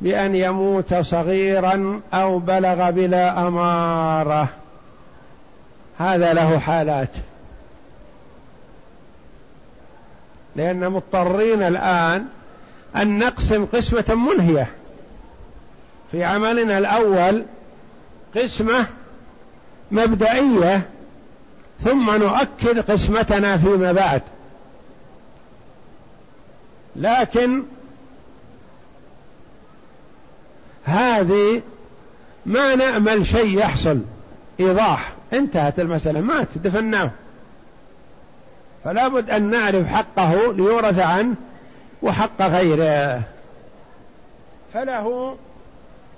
بأن 0.00 0.34
يموت 0.34 0.94
صغيرا 0.94 2.00
أو 2.14 2.38
بلغ 2.38 2.90
بلا 2.90 3.48
أمارة. 3.48 4.48
هذا 5.98 6.34
له 6.34 6.58
حالات. 6.58 7.10
لأن 10.56 10.90
مضطرين 10.90 11.62
الآن 11.62 12.26
أن 12.96 13.18
نقسم 13.18 13.64
قسمة 13.64 14.14
منهية. 14.14 14.70
في 16.12 16.24
عملنا 16.24 16.78
الأول 16.78 17.44
قسمة 18.36 18.86
مبدئية 19.90 20.82
ثم 21.84 22.10
نؤكد 22.10 22.90
قسمتنا 22.90 23.56
فيما 23.56 23.92
بعد. 23.92 24.22
لكن 26.96 27.62
هذه 30.86 31.62
ما 32.46 32.74
نأمل 32.74 33.26
شيء 33.26 33.58
يحصل. 33.58 34.00
إيضاح. 34.60 35.12
انتهت 35.32 35.80
المسألة. 35.80 36.20
مات. 36.20 36.48
دفناه. 36.64 37.10
فلا 38.84 39.08
بد 39.08 39.30
أن 39.30 39.50
نعرف 39.50 39.86
حقه 39.86 40.52
ليورث 40.52 40.98
عنه 40.98 41.34
وحق 42.02 42.42
غيره. 42.42 43.22
فله 44.74 45.36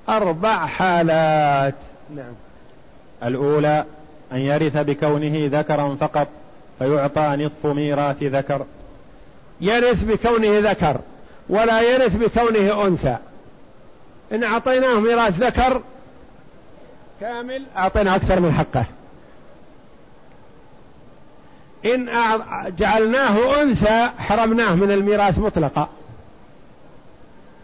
أربع 0.09 0.67
حالات. 0.67 1.75
نعم. 2.17 2.33
الأولى 3.25 3.85
أن 4.33 4.39
يرث 4.39 4.77
بكونه 4.77 5.51
ذكرا 5.59 5.97
فقط 6.01 6.29
فيعطى 6.79 7.37
نصف 7.39 7.67
ميراث 7.67 8.23
ذكر. 8.23 8.65
يرث 9.61 10.05
بكونه 10.05 10.71
ذكر 10.71 11.01
ولا 11.49 11.81
يرث 11.81 12.17
بكونه 12.17 12.87
أنثى. 12.87 13.17
إن 14.33 14.45
أعطيناه 14.45 15.01
ميراث 15.01 15.39
ذكر 15.39 15.83
كامل 17.21 17.67
أعطينا 17.77 18.17
أكثر 18.17 18.41
من 18.41 18.53
حقه. 18.53 18.85
إن 21.85 22.11
جعلناه 22.79 23.63
أنثى 23.63 24.11
حرمناه 24.19 24.75
من 24.75 24.91
الميراث 24.91 25.39
مطلقا. 25.39 25.89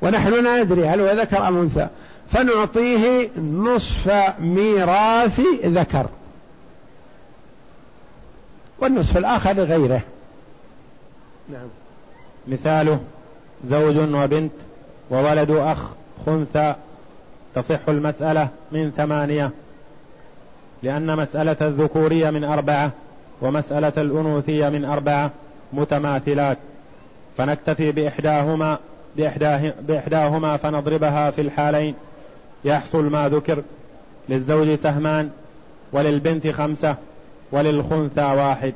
ونحن 0.02 0.44
لا 0.44 0.62
ندري 0.62 0.86
هل 0.86 1.00
هو 1.00 1.20
ذكر 1.20 1.48
أم 1.48 1.60
أنثى. 1.60 1.88
فنعطيه 2.32 3.30
نصف 3.38 4.12
ميراث 4.40 5.40
ذكر. 5.64 6.06
والنصف 8.78 9.16
الآخر 9.16 9.52
لغيره 9.52 10.00
نعم. 11.48 11.68
مثاله 12.46 13.00
زوج 13.64 13.96
وبنت 13.96 14.52
وولد 15.10 15.50
أخ. 15.50 15.78
خنثى 16.26 16.74
تصح 17.54 17.88
المسألة 17.88 18.48
من 18.72 18.90
ثمانية 18.90 19.50
لأن 20.82 21.16
مسألة 21.16 21.56
الذكورية 21.60 22.30
من 22.30 22.44
أربعة 22.44 22.90
ومسألة 23.40 23.92
الأنوثية 23.96 24.68
من 24.68 24.84
أربعة 24.84 25.30
متماثلات. 25.72 26.58
فنكتفي 27.36 27.92
بإحداهما 27.92 28.78
بإحداه 29.16 29.72
بإحداهما 29.80 30.56
فنضربها 30.56 31.30
في 31.30 31.40
الحالين. 31.40 31.94
يحصل 32.64 33.04
ما 33.04 33.28
ذكر 33.28 33.62
للزوج 34.28 34.74
سهمان 34.74 35.30
وللبنت 35.92 36.46
خمسة 36.46 36.96
وللخنثى 37.52 38.22
واحد. 38.22 38.74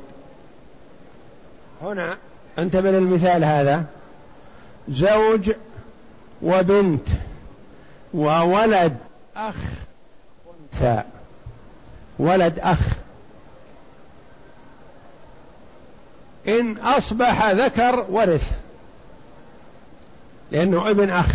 هنا 1.81 2.17
انتبه 2.59 2.91
للمثال 2.91 3.43
هذا. 3.43 3.83
زوج 4.89 5.51
وبنت. 6.41 7.07
وولد 8.13 8.97
أخ. 9.35 9.55
أنثى. 10.73 11.03
ولد 12.19 12.59
أخ. 12.59 12.79
إن 16.47 16.77
أصبح 16.77 17.51
ذكر 17.51 18.05
ورث. 18.09 18.51
لأنه 20.51 20.89
ابن 20.89 21.09
أخ. 21.09 21.29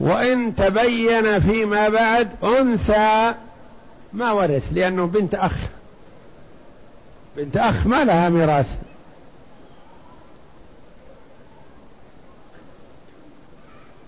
وإن 0.00 0.56
تبين 0.56 1.40
فيما 1.40 1.88
بعد 1.88 2.28
أنثى 2.44 3.34
ما 4.12 4.32
ورث 4.32 4.62
لأنه 4.72 5.06
بنت 5.06 5.34
أخ. 5.34 5.56
بنت 7.36 7.56
أخ 7.56 7.86
ما 7.86 8.04
لها 8.04 8.28
ميراث. 8.28 8.85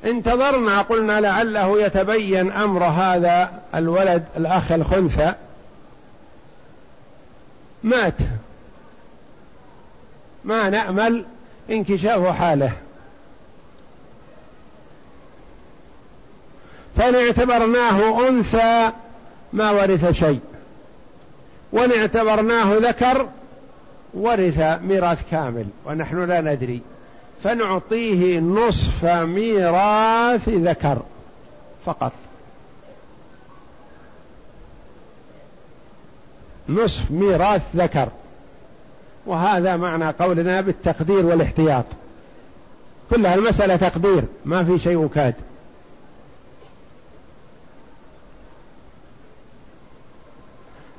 انتظرنا 0.05 0.83
قلنا 0.83 1.21
لعله 1.21 1.83
يتبين 1.83 2.53
أمر 2.53 2.85
هذا 2.85 3.51
الولد 3.75 4.25
الأخ 4.37 4.73
الخنثى. 4.73 5.33
مات. 7.83 8.15
ما 10.45 10.71
نأمل 10.71 11.25
انكشاف 11.71 12.27
حاله. 12.27 12.73
فإن 16.97 17.15
اعتبرناه 17.15 18.29
أنثى 18.29 18.93
ما 19.53 19.71
ورث 19.71 20.11
شيء. 20.11 20.41
وإن 21.73 21.93
اعتبرناه 21.93 22.75
ذكر 22.75 23.29
ورث 24.15 24.59
ميراث 24.83 25.19
كامل 25.31 25.67
ونحن 25.87 26.25
لا 26.25 26.41
ندري. 26.41 26.83
فنعطيه 27.45 28.41
نصف 28.41 29.05
ميراث 29.05 30.49
ذكر 30.49 31.03
فقط. 31.87 32.13
نصف 36.69 37.11
ميراث 37.11 37.63
ذكر. 37.77 38.09
وهذا 39.27 39.77
معنى 39.77 40.11
قولنا 40.11 40.61
بالتقدير 40.61 41.27
والاحتياط. 41.27 41.85
كلها 43.11 43.35
المسألة 43.35 43.77
تقدير 43.77 44.25
ما 44.45 44.65
في 44.65 44.79
شيء 44.79 44.97
وكاد. 44.97 45.35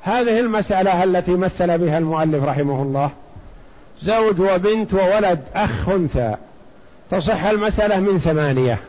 هذه 0.02 0.40
المسألة 0.40 1.04
التي 1.04 1.36
مثل 1.36 1.78
بها 1.78 1.98
المؤلف 1.98 2.44
رحمه 2.44 2.82
الله. 2.82 3.10
زوج 4.02 4.40
وبنت 4.40 4.94
وولد 4.94 5.42
أخ 5.54 5.88
أنثى 5.88 6.36
تصح 7.10 7.44
المسألة 7.44 8.00
من 8.00 8.18
ثمانية. 8.18 8.80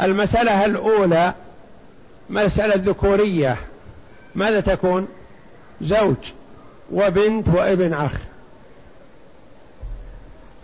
المسألة 0.00 0.64
الأولى 0.64 1.34
مسألة 2.30 2.74
ذكورية. 2.76 3.56
ماذا 4.34 4.60
تكون؟ 4.60 5.08
زوج 5.82 6.16
وبنت 6.92 7.48
وابن 7.48 7.92
أخ. 7.92 8.12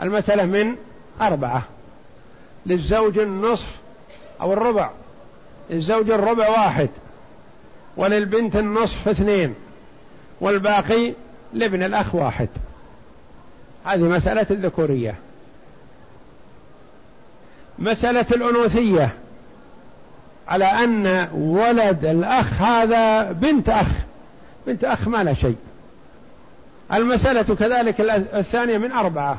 المسألة 0.03 0.44
من 0.44 0.77
أربعة. 1.21 1.62
للزوج 2.66 3.18
النصف 3.18 3.68
أو 4.40 4.53
الربع. 4.53 4.90
للزوج 5.71 6.11
الربع 6.11 6.49
واحد. 6.49 6.88
وللبنت 7.97 8.57
النصف 8.57 9.09
اثنين. 9.09 9.55
والباقي 10.40 11.12
لابن 11.53 11.83
الأخ 11.83 12.14
واحد. 12.14 12.48
هذه 13.85 14.03
مسألة 14.03 14.46
الذكورية. 14.51 15.14
مسألة 17.79 18.27
الأنوثية. 18.33 19.14
على 20.48 20.64
أن 20.64 21.29
ولد 21.35 22.05
الأخ 22.05 22.62
هذا 22.62 23.33
بنت 23.33 23.68
أخ. 23.68 23.87
بنت 24.66 24.85
أخ 24.85 25.09
ما 25.09 25.24
لا 25.24 25.35
شيء. 25.35 25.57
المسألة 26.92 27.55
كذلك 27.55 28.01
الثانية 28.35 28.79
من 28.79 28.92
أربعة. 28.92 29.38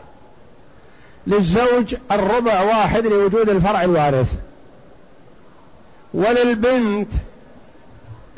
للزوج 1.28 1.96
الربع 2.12 2.62
واحد 2.62 3.06
لوجود 3.06 3.50
الفرع 3.50 3.84
الوارث. 3.84 4.34
وللبنت 6.14 7.12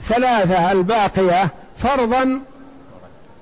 ثلاثة 0.02 0.72
الباقية 0.72 1.50
فرضا 1.78 2.42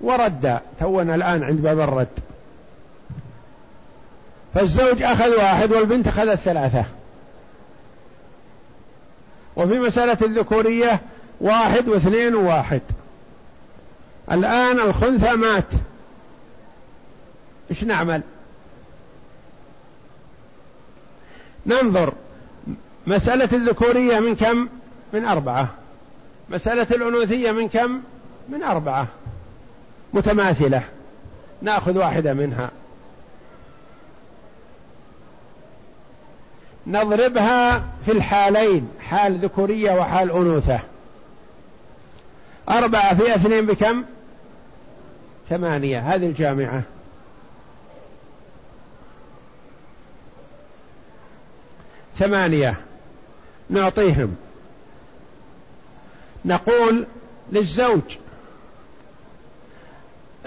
وردا 0.02 0.62
تونا 0.80 1.16
الآن 1.16 1.44
عند 1.44 1.62
باب 1.62 1.80
الرد. 1.80 2.08
فالزوج 4.54 5.04
أخذ 5.04 5.30
واحد 5.38 5.72
والبنت 5.72 6.08
أخذت 6.08 6.40
ثلاثة. 6.40 6.86
وفي 9.56 9.80
مسألة 9.80 10.18
الذكورية 10.22 11.00
واحد 11.42 11.88
واثنين 11.88 12.36
وواحد. 12.36 12.82
الآن 14.32 14.80
الخنثى 14.80 15.36
مات. 15.36 15.64
إيش 17.72 17.84
نعمل؟ 17.84 18.22
ننظر. 21.66 22.14
مسألة 23.08 23.50
الذكورية 23.54 24.20
من 24.20 24.36
كم؟ 24.36 24.68
من 25.14 25.26
أربعة. 25.26 25.68
مسألة 26.50 26.88
الأنوثية 26.92 27.52
من 27.52 27.70
كم؟ 27.70 28.02
من 28.50 28.64
أربعة. 28.64 29.08
متماثلة. 30.14 30.84
ناخذ 31.62 31.98
واحدة 31.98 32.34
منها. 32.34 32.72
نضربها 36.88 37.84
في 38.06 38.12
الحالين 38.12 38.90
حال 39.00 39.38
ذكورية 39.38 39.92
وحال 39.92 40.32
أنوثة. 40.32 40.80
أربعة 42.70 43.16
في 43.16 43.36
اثنين 43.36 43.66
بكم؟ 43.66 44.04
ثمانية. 45.50 46.00
هذه 46.00 46.26
الجامعة. 46.26 46.82
ثمانية. 52.20 52.76
نعطيهم. 53.70 54.36
نقول 56.46 57.06
للزوج 57.52 58.18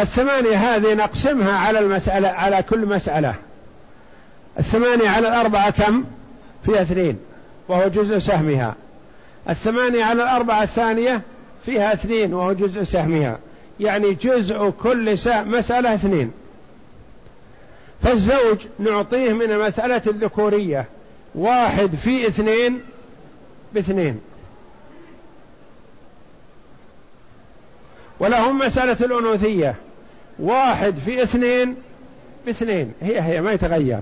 الثمانية 0.00 0.56
هذه 0.56 0.94
نقسمها 0.94 1.58
على 1.58 1.78
المسألة 1.78 2.28
على 2.28 2.62
كل 2.62 2.86
مسألة. 2.86 3.34
الثمانية 4.58 5.08
على 5.08 5.28
الأربعة 5.28 5.70
كم؟ 5.70 6.04
فيها 6.66 6.82
اثنين 6.82 7.18
وهو 7.68 7.88
جزء 7.88 8.18
سهمها. 8.18 8.74
الثمانية 9.50 10.04
على 10.04 10.22
الأربعة 10.22 10.62
الثانية 10.62 11.20
فيها 11.66 11.92
اثنين 11.92 12.34
وهو 12.34 12.52
جزء 12.52 12.82
سهمها. 12.82 13.38
يعني 13.80 14.14
جزء 14.14 14.70
كل 14.70 15.18
مسألة 15.28 15.94
اثنين. 15.94 16.32
فالزوج 18.02 18.58
نعطيه 18.78 19.32
من 19.32 19.50
المسألة 19.50 20.02
الذكورية 20.06 20.86
واحد 21.34 21.94
في 21.94 22.26
اثنين 22.28 22.80
باثنين. 23.74 24.20
ولهم 28.22 28.58
مسألة 28.58 28.96
الأنوثية. 29.00 29.74
واحد 30.38 30.94
في 31.04 31.22
اثنين 31.22 31.76
باثنين. 32.46 32.92
هي 33.02 33.20
هي 33.20 33.40
ما 33.40 33.52
يتغير. 33.52 34.00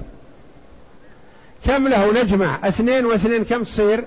كم 1.66 1.88
له 1.88 2.22
نجمع 2.22 2.68
اثنين 2.68 3.06
واثنين 3.06 3.44
كم 3.44 3.64
تصير؟ 3.64 4.04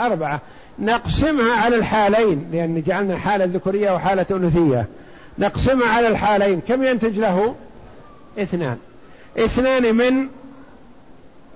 أربعة. 0.00 0.40
نقسمها 0.78 1.56
على 1.64 1.76
الحالين 1.76 2.48
لأن 2.52 2.82
جعلنا 2.82 3.18
حالة 3.18 3.44
ذكورية 3.44 3.90
وحالة 3.90 4.26
أنوثية 4.30 4.86
نقسمها 5.38 5.88
على 5.88 6.08
الحالين. 6.08 6.60
كم 6.60 6.82
ينتج 6.82 7.18
له؟ 7.18 7.54
اثنان. 8.38 8.78
اثنان 9.38 9.94
من 9.94 10.28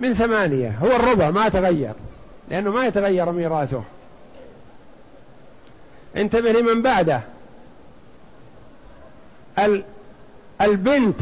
من 0.01 0.15
ثمانية. 0.15 0.79
هو 0.83 0.97
الربع 0.97 1.31
ما 1.31 1.49
تغير. 1.49 1.93
لأنه 2.51 2.71
ما 2.71 2.87
يتغير 2.87 3.33
ميراثه. 3.33 3.83
انتبه 6.17 6.53
لمن 6.53 6.83
بعده. 6.83 7.21
البنت 10.61 11.21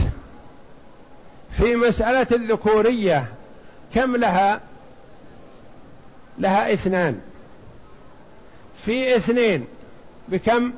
في 1.51 1.77
مسألة 1.77 2.27
الذكورية 2.33 3.27
كم 3.95 4.17
لها؟ 4.17 4.61
لها 6.39 6.73
اثنان. 6.73 7.21
في 8.85 9.17
اثنين 9.17 9.67
بكم؟ 10.29 10.73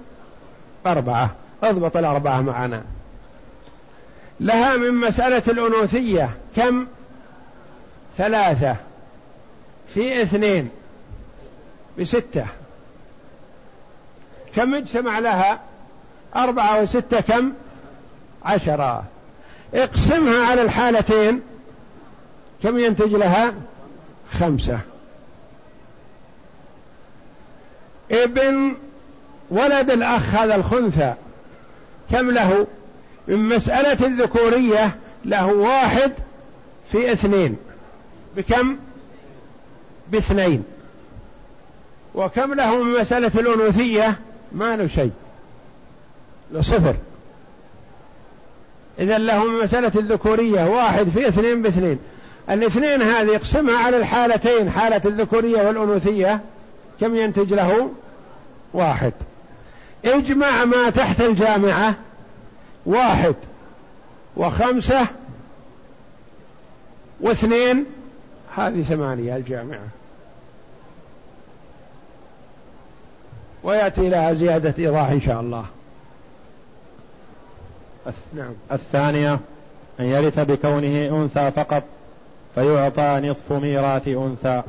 أربعة. 0.86 1.30
اضبط 1.62 1.96
الأربعة 1.96 2.40
معنا. 2.40 2.82
لها 4.40 4.76
من 4.76 4.94
مسألة 4.94 5.42
الأنوثية 5.48 6.30
كم؟ 6.56 6.86
ثلاثة. 8.18 8.76
في 9.94 10.22
اثنين 10.22 10.70
بستة. 11.98 12.46
كم 14.56 14.74
اجتمع 14.74 15.18
لها؟ 15.18 15.60
أربعة 16.36 16.82
وستة 16.82 17.20
كم؟ 17.20 17.52
عشرة. 18.44 19.04
اقسمها 19.74 20.46
على 20.46 20.62
الحالتين. 20.62 21.40
كم 22.62 22.78
ينتج 22.78 23.14
لها؟ 23.14 23.54
خمسة. 24.40 24.80
ابن 28.10 28.74
ولد 29.50 29.90
الأخ 29.90 30.34
هذا 30.34 30.54
الخنثى 30.54 31.14
كم 32.10 32.30
له؟ 32.30 32.66
من 33.28 33.38
مسألة 33.38 34.06
الذكورية 34.06 34.96
له 35.24 35.46
واحد 35.46 36.12
في 36.92 37.12
اثنين. 37.12 37.56
بكم؟ 38.36 38.76
باثنين. 40.08 40.64
وكم 42.14 42.54
له 42.54 42.82
من 42.82 43.00
مسألة 43.00 43.32
الأنوثية؟ 43.34 44.18
ما 44.52 44.76
له 44.76 44.86
شيء. 44.86 45.12
صفر. 46.60 46.94
إذا 48.98 49.18
لهم 49.18 49.62
مسألة 49.62 49.92
الذكورية 49.96 50.64
واحد 50.64 51.08
في 51.08 51.28
اثنين 51.28 51.62
باثنين. 51.62 51.98
الاثنين 52.50 53.02
هذه 53.02 53.30
يقسمها 53.30 53.78
على 53.78 53.96
الحالتين 53.96 54.70
حالة 54.70 55.00
الذكورية 55.04 55.62
والأنوثية. 55.62 56.40
كم 57.00 57.16
ينتج 57.16 57.54
له؟ 57.54 57.90
واحد. 58.74 59.12
اجمع 60.04 60.64
ما 60.64 60.90
تحت 60.90 61.20
الجامعة 61.20 61.94
واحد. 62.86 63.34
وخمسة 64.36 65.06
واثنين 67.20 67.84
هذه 68.56 68.82
ثمانية 68.82 69.36
الجامعة. 69.36 69.88
ويأتي 73.62 74.08
لها 74.08 74.34
زيادة 74.34 74.74
إيضاح 74.78 75.10
إن 75.10 75.20
شاء 75.20 75.40
الله. 75.40 75.64
نعم. 78.34 78.52
الثانية 78.72 79.38
أن 80.00 80.04
يرث 80.04 80.38
بكونه 80.38 81.22
أنثى 81.22 81.50
فقط 81.50 81.82
فيعطى 82.54 83.20
نصف 83.24 83.52
ميراث 83.52 84.08
أنثى. 84.08 84.62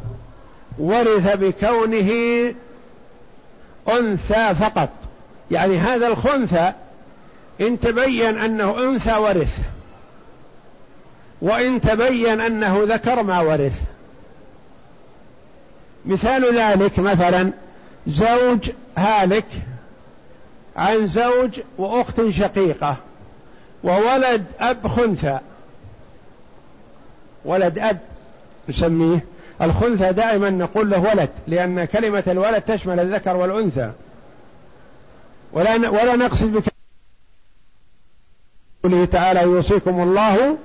ورث 0.80 1.36
بكونه 1.36 2.12
أنثى 3.89 4.56
فقط. 4.56 4.89
يعني 5.51 5.77
هذا 5.77 6.08
الخنثى 6.08 6.73
إن 7.62 7.80
تبين 7.80 8.38
أنه 8.38 8.84
أنثى 8.84 9.17
ورث. 9.17 9.60
وإن 11.41 11.82
تبين 11.82 12.41
أنه 12.41 12.84
ذكر 12.84 13.23
ما 13.23 13.39
ورث. 13.39 13.82
مثال 16.06 16.56
ذلك 16.56 16.99
مثلا 16.99 17.51
زوج 18.08 18.71
هالك 18.97 19.45
عن 20.77 21.08
زوج 21.08 21.60
وأخت 21.77 22.30
شقيقة. 22.30 22.97
وولد 23.84 24.46
أب 24.60 24.88
خنثى. 24.88 25.39
ولد 27.46 27.80
أب 27.80 28.00
نسميه. 28.70 29.26
الخنثى 29.62 30.12
دائما 30.12 30.50
نقول 30.50 30.89
له 30.89 31.00
ولد 31.00 31.30
لأن 31.48 31.86
كلمة 31.86 32.24
الولد 32.28 32.62
تشمل 32.62 33.00
الذكر 33.00 33.36
والأنثى. 33.36 33.91
ولا 35.54 35.89
ولا 35.89 36.15
نقصد 36.15 36.63
بقوله 38.84 39.06
تعالى 39.06 39.41
يوصيكم 39.41 40.02
الله 40.02 40.58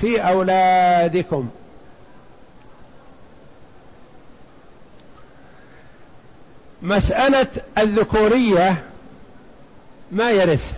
في 0.00 0.20
أولادكم. 0.20 1.48
مسألة 6.82 7.46
الذكورية 7.78 8.84
ما 10.12 10.30
يرث؟ 10.30 10.72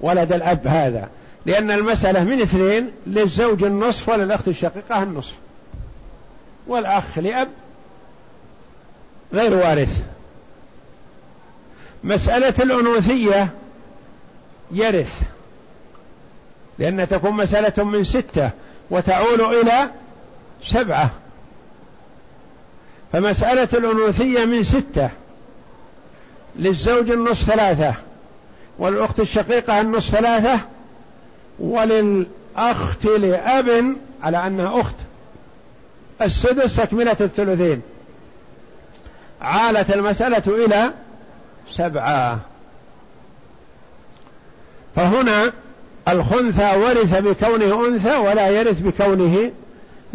ولد 0.00 0.32
الأب 0.32 0.66
هذا. 0.66 1.08
لأن 1.46 1.70
المسألة 1.70 2.24
من 2.24 2.42
اثنين 2.42 2.90
للزوج 3.06 3.64
النصف 3.64 4.08
وللأخت 4.08 4.48
الشقيقة 4.48 5.02
النصف. 5.02 5.34
والأخ 6.66 7.18
لأب 7.18 7.48
غير 9.32 9.54
وارث. 9.54 10.02
مسألة 12.04 12.54
الأنوثية 12.58 13.48
يرث. 14.70 15.22
لأن 16.78 17.08
تكون 17.08 17.32
مسألة 17.32 17.84
من 17.84 18.04
ستة 18.04 18.50
وتعول 18.90 19.40
إلى 19.40 19.90
سبعة. 20.66 21.10
فمسألة 23.12 23.68
الأنوثية 23.72 24.44
من 24.44 24.64
ستة 24.64 25.10
للزوج 26.56 27.10
النصف 27.10 27.50
ثلاثة. 27.50 27.94
والأخت 28.78 29.20
الشقيقة 29.20 29.80
النصف 29.80 30.10
ثلاثة 30.10 30.60
وللأخت 31.58 33.04
لأب 33.04 33.96
على 34.22 34.46
أنها 34.46 34.80
أخت. 34.80 34.94
السدس 36.22 36.76
تكملة 36.76 37.16
الثلثين. 37.20 37.82
عالت 39.42 39.94
المسألة 39.94 40.42
إلى 40.64 40.90
سبعة. 41.70 42.38
فهنا 44.96 45.52
الخنثى 46.08 46.76
ورث 46.76 47.14
بكونه 47.14 47.86
أنثى 47.88 48.16
ولا 48.16 48.48
يرث 48.48 48.80
بكونه 48.80 49.50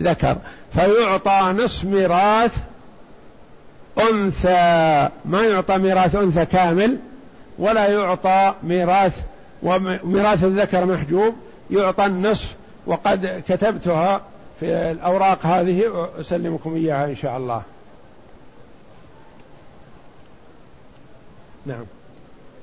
ذكر. 0.02 0.38
فيعطى 0.74 1.54
نصف 1.58 1.84
ميراث 1.84 2.52
أنثى. 4.12 5.10
ما 5.26 5.42
يعطى 5.42 5.78
ميراث 5.78 6.16
أنثى 6.16 6.46
كامل؟ 6.46 6.98
ولا 7.58 7.88
يعطى 7.88 8.54
ميراث 8.64 9.22
وميراث 9.64 10.44
الذكر 10.44 10.86
محجوب 10.86 11.36
يعطى 11.72 12.06
النصف 12.06 12.56
وقد 12.86 13.44
كتبتها 13.48 14.22
في 14.60 14.92
الأوراق 14.92 15.46
هذه 15.46 16.10
أسلمكم 16.20 16.76
إياها 16.76 17.06
إن 17.06 17.16
شاء 17.16 17.38
الله. 17.38 17.62
نعم. 21.66 21.86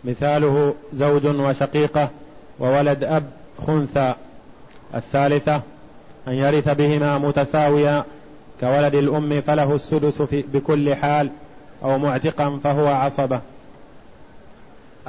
مثاله 0.04 0.74
زوج 0.94 1.26
وشقيقة 1.26 2.08
وولد 2.58 3.04
أب 3.04 3.30
خنثى. 3.66 4.14
الثالثة 4.94 5.60
أن 6.28 6.32
يرث 6.32 6.68
بهما 6.68 7.18
متساويا 7.18 8.04
كولد 8.60 8.94
الأم 8.94 9.40
فله 9.40 9.74
السدس 9.74 10.22
في 10.22 10.42
بكل 10.42 10.94
حال 10.94 11.30
أو 11.82 11.98
معتقا 11.98 12.60
فهو 12.64 12.86
عصبة. 12.88 13.40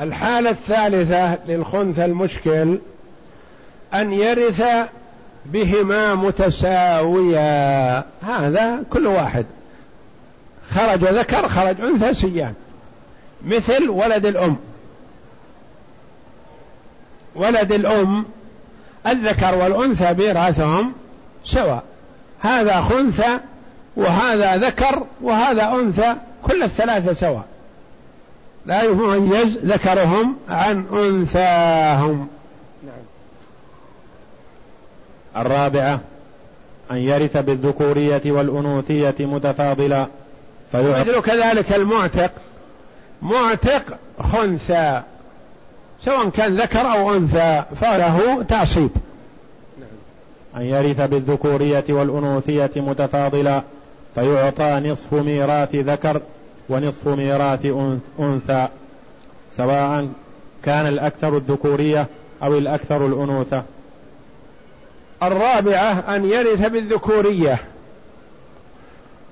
الحالة 0.01 0.49
الثالثة 0.49 1.37
للخنثى 1.47 2.05
المشكل 2.05 2.79
أن 3.93 4.13
يرث 4.13 4.63
بهما 5.45 6.15
متساويا. 6.15 8.03
هذا 8.21 8.83
كل 8.89 9.07
واحد. 9.07 9.45
خرج 10.69 11.03
ذكر 11.03 11.47
خرج 11.47 11.81
أنثى 11.81 12.13
سيان. 12.13 12.53
مثل 13.45 13.89
ولد 13.89 14.25
الأم. 14.25 14.55
ولد 17.35 17.71
الأم 17.71 18.25
الذكر 19.07 19.55
والأنثى 19.55 20.13
ميراثهم 20.13 20.93
سواء. 21.45 21.83
هذا 22.39 22.81
خنثى 22.81 23.39
وهذا 23.95 24.57
ذكر 24.57 25.03
وهذا 25.21 25.71
أنثى 25.71 26.15
كل 26.43 26.63
الثلاثة 26.63 27.13
سواء. 27.13 27.50
لا 28.65 28.83
يميز 28.83 29.57
ذكرهم 29.65 30.35
عن 30.49 30.85
أنثاهم. 30.93 32.27
نعم. 32.83 33.05
الرابعة 35.45 35.99
أن 36.91 36.97
يرث 36.97 37.37
بالذكورية 37.37 38.21
والأنوثية 38.25 39.15
متفاضلا. 39.19 40.05
فيعطي 40.71 41.21
كذلك 41.21 41.73
المعتق. 41.73 42.31
معتق 43.21 43.83
خنثى. 44.19 45.01
سواء 46.05 46.29
كان 46.29 46.55
ذكر 46.55 46.91
أو 46.91 47.13
أنثى 47.15 47.63
فله 47.81 48.43
تعصيب. 48.43 48.89
أن 50.57 50.61
يرث 50.61 51.01
بالذكورية 51.01 51.85
والأنوثية 51.89 52.71
متفاضلا. 52.75 53.61
فيعطى 54.15 54.81
نصف 54.85 55.13
ميراث 55.13 55.75
ذكر. 55.75 56.21
ونصف 56.71 57.07
ميراث 57.07 57.65
أنثى 58.19 58.67
سواء 59.51 60.09
كان 60.63 60.87
الأكثر 60.87 61.37
الذكورية 61.37 62.07
أو 62.43 62.57
الأكثر 62.57 63.05
الأنوثة. 63.05 63.63
الرابعة 65.23 66.15
أن 66.15 66.25
يرث 66.25 66.67
بالذكورية 66.67 67.59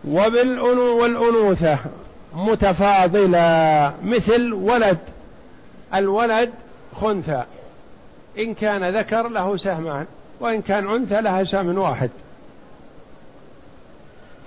والأنوثة 0.03 1.77
متفاضلا 2.35 3.91
مثل 4.03 4.53
ولد. 4.53 4.97
الولد 5.93 6.49
خنثى. 7.01 7.43
إن 8.39 8.53
كان 8.53 8.97
ذكر 8.97 9.27
له 9.27 9.57
سهمان 9.57 10.05
وإن 10.39 10.61
كان 10.61 10.89
أنثى 10.89 11.21
لها 11.21 11.43
سهم 11.43 11.77
واحد. 11.77 12.09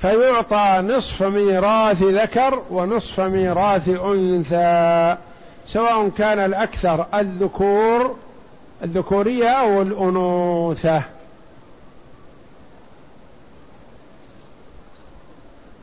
فيعطى 0.03 0.83
نصف 0.87 1.23
ميراث 1.23 2.03
ذكر 2.03 2.63
ونصف 2.71 3.21
ميراث 3.21 3.89
أنثى 3.89 5.17
سواء 5.69 6.09
كان 6.09 6.39
الأكثر 6.39 7.07
الذكور 7.15 8.17
الذكورية 8.85 9.49
أو 9.49 9.83
الأنوثة. 9.83 11.03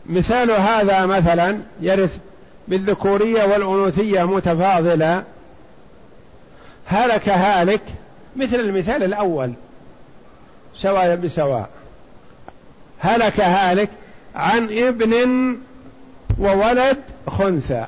مثال 0.05 0.51
هذا 0.51 1.05
مثلا 1.05 1.59
يرث 1.81 2.17
بالذكورية 2.67 3.43
والأنوثية 3.43 4.23
متفاضلة. 4.23 5.23
هلك 6.85 7.29
هالك 7.29 7.81
مثل 8.35 8.55
المثال 8.55 9.03
الأول 9.03 9.53
سواء 10.75 11.15
بسواء. 11.15 11.69
هلك 12.99 13.39
هالك 13.39 13.89
عن 14.35 14.77
ابن 14.77 15.13
وولد 16.39 16.97
خنثى. 17.27 17.85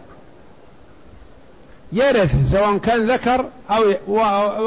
يرث 1.94 2.36
سواء 2.52 2.78
كان 2.78 3.06
ذكر 3.06 3.46
أو, 3.72 3.94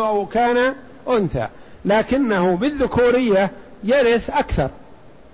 أو 0.06 0.26
كان 0.26 0.74
أنثى. 1.08 1.48
لكنه 1.84 2.56
بالذكورية 2.56 3.50
يرث 3.84 4.30
أكثر 4.30 4.70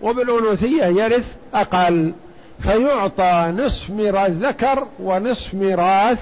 وبالأنوثية 0.03 0.85
يرث 0.85 1.35
أقل. 1.55 2.13
فيعطى 2.63 3.55
نصف 3.57 3.91
ميراث 3.91 4.31
ذكر 4.31 4.87
ونصف 5.01 5.55
ميراث 5.55 6.19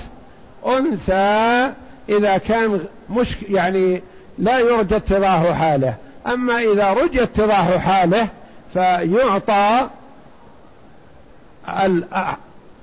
أنثى 0.67 1.71
إذا 2.09 2.39
كان 2.39 2.81
مش 3.11 3.37
يعني 3.49 4.03
لا 4.39 4.59
يرجى 4.59 4.97
اتضاح 4.97 5.53
حاله. 5.53 5.95
أما 6.27 6.59
إذا 6.59 6.93
رجى 6.93 7.23
اتضاح 7.23 7.77
حاله 7.77 8.29
فيعطى 8.73 9.89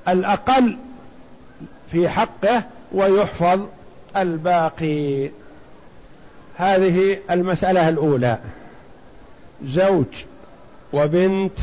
الأقل 0.07 0.77
في 1.91 2.09
حقه 2.09 2.63
ويحفظ 2.91 3.59
الباقي. 4.17 5.29
هذه 6.57 7.17
المسألة 7.31 7.89
الأولى. 7.89 8.37
زوج 9.65 10.05
وبنت 10.93 11.57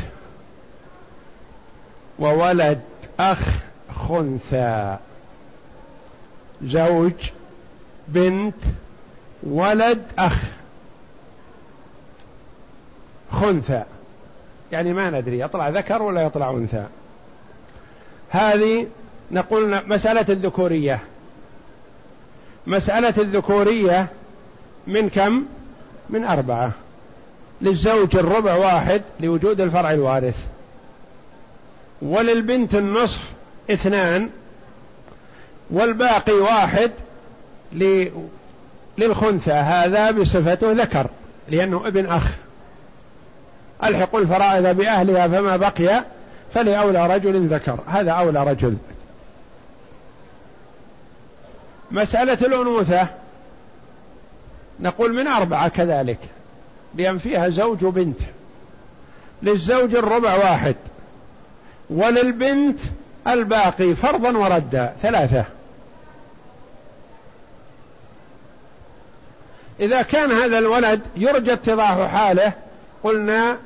وولد 2.19 2.81
أخ 3.19 3.47
خنثى. 3.95 4.97
زوج 6.63 7.31
بنت 8.07 8.55
ولد 9.43 10.01
أخ 10.19 10.37
خنثى. 13.31 13.83
يعني 14.71 14.93
ما 14.93 15.09
ندري 15.09 15.39
يطلع 15.39 15.69
ذكر 15.69 16.01
ولا 16.01 16.21
يطلع 16.21 16.49
أنثى؟ 16.49 16.85
هذه 18.33 18.87
نقول 19.31 19.81
مسألة 19.87 20.25
الذكورية. 20.29 20.99
مسألة 22.67 23.13
الذكورية 23.17 24.07
من 24.87 25.09
كم؟ 25.09 25.45
من 26.09 26.23
أربعة. 26.23 26.71
للزوج 27.61 28.15
الربع 28.15 28.55
واحد 28.55 29.01
لوجود 29.19 29.61
الفرع 29.61 29.91
الوارث. 29.91 30.35
وللبنت 32.01 32.75
النصف 32.75 33.19
اثنان. 33.71 34.29
والباقي 35.69 36.33
واحد 36.33 36.91
للخنثى. 38.97 39.51
هذا 39.51 40.11
بصفته 40.11 40.71
ذكر 40.71 41.07
لأنه 41.49 41.87
ابن 41.87 42.05
أخ. 42.05 42.27
ألحقوا 43.83 44.19
الفرائض 44.19 44.77
بأهلها 44.77 45.27
فما 45.27 45.57
بقي 45.57 46.03
فلأولى 46.53 47.15
رجل 47.15 47.47
ذكر. 47.47 47.79
هذا 47.87 48.11
أولى 48.11 48.43
رجل. 48.43 48.77
مسألة 51.91 52.33
الأنوثة. 52.33 53.07
نقول 54.79 55.13
من 55.13 55.27
أربعة 55.27 55.67
كذلك. 55.67 56.19
لأن 56.95 57.17
فيها 57.17 57.49
زوج 57.49 57.83
وبنت 57.83 58.19
للزوج 59.43 59.95
الربع 59.95 60.35
واحد. 60.35 60.75
وللبنت 61.89 62.79
الباقي 63.27 63.95
فرضا 63.95 64.37
وردا. 64.37 64.93
ثلاثة. 65.01 65.45
إذا 69.79 70.01
كان 70.01 70.31
هذا 70.31 70.59
الولد 70.59 71.01
يرجى 71.15 71.53
اتضاح 71.53 72.09
حاله 72.11 72.53
قلنا 73.03 73.57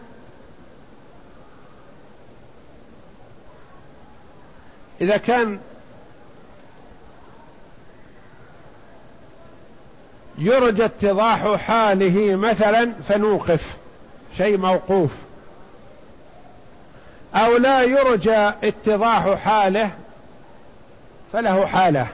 إذا 5.02 5.18
كان 5.18 5.60
يرجى 10.38 10.86
اتضاح 10.86 11.56
حاله 11.56 12.36
مثلا 12.36 12.94
فنوقف 13.08 13.78
شيء 14.38 14.58
موقوف. 14.58 15.12
أو 17.36 17.58
لا 17.58 17.84
يرجى 17.84 18.52
اتضاح 18.64 19.36
حاله 19.36 19.92
فله 21.34 21.66
حالة. 21.66 22.08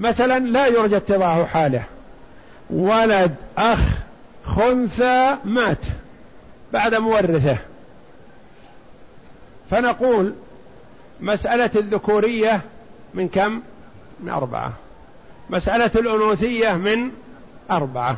مثلا 0.00 0.38
لا 0.38 0.66
يرجى 0.66 0.96
اتضاح 0.96 1.46
حاله. 1.46 1.82
ولد 2.70 3.34
أخ 3.58 3.78
خنثى 4.46 5.36
مات 5.44 5.78
بعد 6.72 6.94
مورثه. 6.94 7.56
فنقول 9.70 10.34
مسألة 11.22 11.70
الذكورية 11.76 12.60
من 13.14 13.28
كم؟ 13.28 13.62
من 14.20 14.28
أربعة. 14.28 14.72
مسألة 15.50 15.90
الأنوثية 15.94 16.72
من 16.72 17.10
أربعة. 17.70 18.16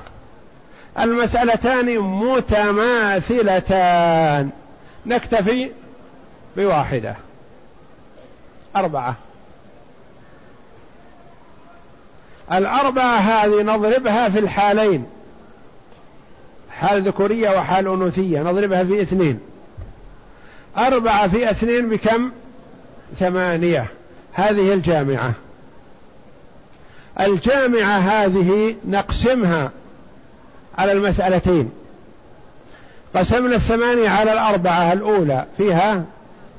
المسألتان 1.01 1.99
متماثلتان. 1.99 3.31
نكتفي 5.07 5.71
بواحدة. 6.57 7.17
أربعة. 8.77 9.15
الأربعة 12.53 13.17
هذه 13.17 13.63
نضربها 13.63 14.29
في 14.29 14.39
الحالين. 14.39 15.07
حال 16.71 17.03
ذكورية 17.03 17.51
وحال 17.51 17.87
أنوثية. 17.87 18.41
نضربها 18.41 18.85
في 18.85 19.03
اثنين. 19.03 19.41
أربعة 20.79 21.29
في 21.29 21.51
اثنين 21.51 21.89
بكم؟ 21.89 22.31
ثمانية. 23.19 23.87
هذه 24.33 24.73
الجامعة. 24.73 25.33
الجامعة 27.21 27.99
هذه 27.99 28.77
نقسمها 28.89 29.71
على 30.79 30.93
المسألتين. 30.93 31.71
قسمنا 33.15 33.57
الثمانية 33.57 34.09
على 34.09 34.33
الأربعة 34.33 34.93
الأولى 34.93 35.47
فيها 35.57 36.05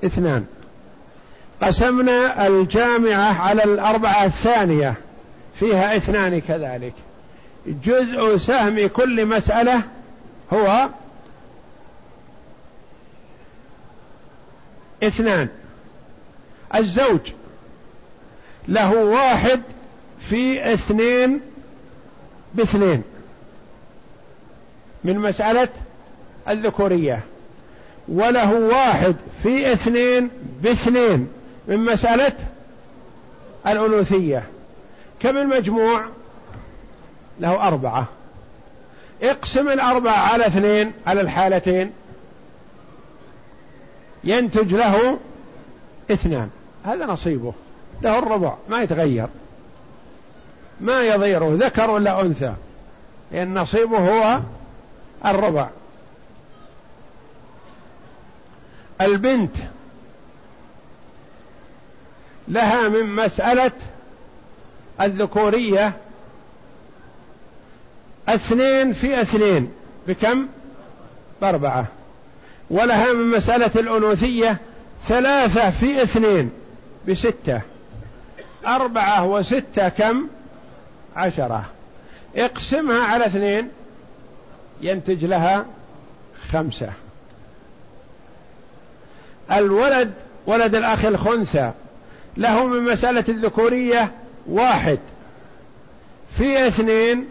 اثنان. 0.05 0.45
قسمنا 1.61 2.47
الجامعة 2.47 3.41
على 3.41 3.63
الأربعة 3.63 4.25
الثانية 4.25 4.93
فيها 5.59 5.97
اثنان 5.97 6.41
كذلك. 6.41 6.93
جزء 7.67 8.37
سهم 8.37 8.87
كل 8.87 9.25
مسألة 9.25 9.81
هو 10.53 10.89
اثنان. 15.03 15.47
الزوج. 16.75 17.31
له 18.67 18.95
واحد 18.95 19.61
في 20.29 20.73
اثنين 20.73 21.41
باثنين. 22.53 23.03
من 25.03 25.19
مسألة 25.19 25.67
الذكورية. 26.49 27.23
وله 28.07 28.53
واحد 28.53 29.15
في 29.43 29.73
اثنين 29.73 30.29
باثنين. 30.61 31.27
من 31.67 31.79
مسألة 31.79 32.33
الأنوثية. 33.67 34.43
كم 35.19 35.37
المجموع؟ 35.37 36.05
له 37.39 37.67
أربعة. 37.67 38.07
اقسم 39.23 39.69
الأربعة 39.69 40.17
على 40.33 40.47
اثنين 40.47 40.91
على 41.07 41.21
الحالتين. 41.21 41.91
ينتج 44.23 44.73
له 44.73 45.19
اثنان. 46.11 46.49
هذا 46.85 47.05
نصيبه. 47.05 47.53
له 48.01 48.19
الربع 48.19 48.53
ما 48.69 48.81
يتغير. 48.81 49.27
ما 50.81 51.01
يضيره 51.01 51.57
ذكر 51.61 51.91
ولا 51.91 52.21
أنثى. 52.21 52.53
لأن 53.31 53.53
نصيبه 53.53 53.97
هو 53.97 54.39
الربع 55.25 55.69
البنت 59.01 59.55
لها 62.47 62.89
من 62.89 63.15
مسألة 63.15 63.71
الذكورية 65.01 65.93
اثنين 68.29 68.93
في 68.93 69.21
اثنين. 69.21 69.71
بكم؟ 70.07 70.47
بأربعة. 71.41 71.85
ولها 72.69 73.13
من 73.13 73.37
مسألة 73.37 73.71
الأنوثية 73.75 74.57
ثلاثة 75.07 75.69
في 75.69 76.03
اثنين. 76.03 76.51
بستة. 77.07 77.61
أربعة 78.67 79.25
وستة 79.25 79.89
كم؟ 79.89 80.27
عشرة. 81.15 81.65
اقسمها 82.35 83.03
على 83.03 83.25
اثنين 83.25 83.69
ينتج 84.81 85.25
لها 85.25 85.65
خمسة. 86.51 86.89
الولد 89.51 90.11
ولد 90.45 90.75
الأخ 90.75 91.05
الخنثى 91.05 91.71
له 92.37 92.65
من 92.65 92.93
مسألة 92.93 93.23
الذكورية 93.29 94.11
واحد. 94.47 94.99
في 96.37 96.67
اثنين 96.67 97.27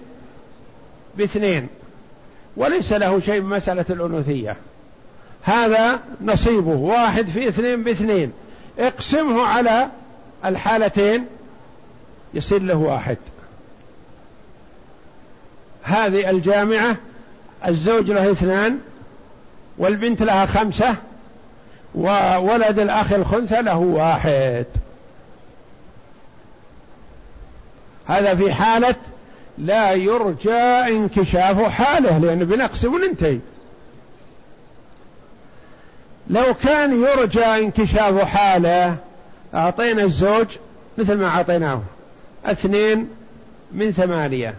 باثنين. 1.16 1.68
وليس 2.56 2.92
له 2.92 3.20
شيء 3.20 3.40
من 3.40 3.56
مسألة 3.56 3.84
الأنوثية. 3.90 4.56
هذا 5.42 6.00
نصيبه 6.20 6.76
واحد 6.76 7.28
في 7.28 7.48
اثنين 7.48 7.82
باثنين. 7.82 8.32
اقسمه 8.78 9.42
على 9.42 9.88
الحالتين 10.44 11.26
يصير 12.34 12.62
له 12.62 12.76
واحد. 12.76 13.16
هذه 15.82 16.30
الجامعة 16.30 16.96
الزوج 17.66 18.10
له 18.10 18.30
اثنان 18.30 18.78
والبنت 19.78 20.22
لها 20.22 20.46
خمسة 20.46 20.96
وولد 21.94 22.78
الأخ 22.78 23.12
الخنثى 23.12 23.62
له 23.62 23.78
واحد. 23.78 24.66
هذا 28.06 28.34
في 28.34 28.52
حالة 28.52 28.94
لا 29.58 29.92
يرجى 29.92 30.60
انكشاف 30.96 31.62
حاله 31.62 32.18
لأنه 32.18 32.44
بنقسم 32.44 32.94
وننتهي 32.94 33.38
لو 36.30 36.54
كان 36.54 37.02
يرجى 37.02 37.44
انكشاف 37.44 38.18
حاله 38.18 38.96
أعطينا 39.54 40.02
الزوج 40.02 40.46
مثل 40.98 41.14
ما 41.14 41.26
أعطيناه. 41.26 41.82
اثنين 42.44 43.08
من 43.72 43.92
ثمانية. 43.92 44.54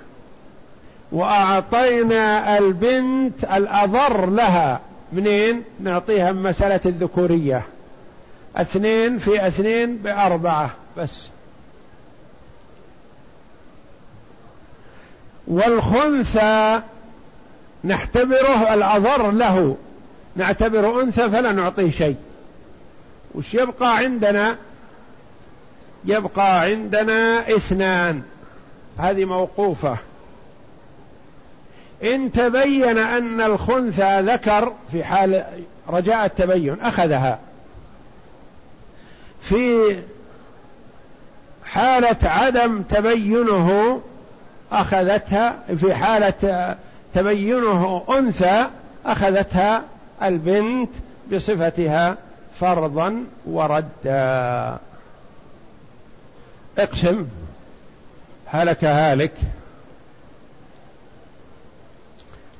وأعطينا 1.12 2.58
البنت 2.58 3.44
الأضر 3.44 4.30
لها. 4.30 4.80
منين؟ 5.14 5.64
نعطيها 5.80 6.32
مسألة 6.32 6.80
الذكورية. 6.86 7.64
اثنين 8.56 9.20
في 9.20 9.48
اثنين 9.48 9.98
بأربعة 9.98 10.70
بس. 10.98 11.28
والخنثى 15.48 16.82
نعتبره 17.84 18.74
الأضر 18.74 19.32
له. 19.32 19.76
نعتبر 20.36 21.02
أنثى 21.02 21.30
فلا 21.30 21.52
نعطيه 21.52 21.92
شيء. 21.92 22.16
وش 23.36 23.54
يبقى 23.54 23.98
عندنا؟ 23.98 24.56
يبقى 26.06 26.60
عندنا 26.60 27.50
اثنان. 27.56 28.22
هذه 28.98 29.26
موقوفة. 29.26 29.98
إن 32.04 32.32
تبين 32.32 32.98
أن 32.98 33.42
الخنثى 33.42 34.22
ذكر 34.22 34.74
في 34.92 35.04
حال 35.04 35.46
رجاء 35.90 36.26
التبين 36.26 36.82
أخذها. 36.82 37.40
في 39.42 39.96
حالة 41.66 42.18
عدم 42.24 42.82
تبينه 42.82 44.02
أخذتها. 44.72 45.60
في 45.80 45.96
حالة 45.96 46.76
تبينه 47.14 48.04
أنثى 48.10 48.68
أخذتها 49.06 49.84
البنت 50.24 50.90
بصفتها 51.34 52.18
فرضا 52.60 53.24
وردا. 53.46 54.78
اقسم 56.78 57.28
هلك 58.46 58.84
هالك. 58.84 59.34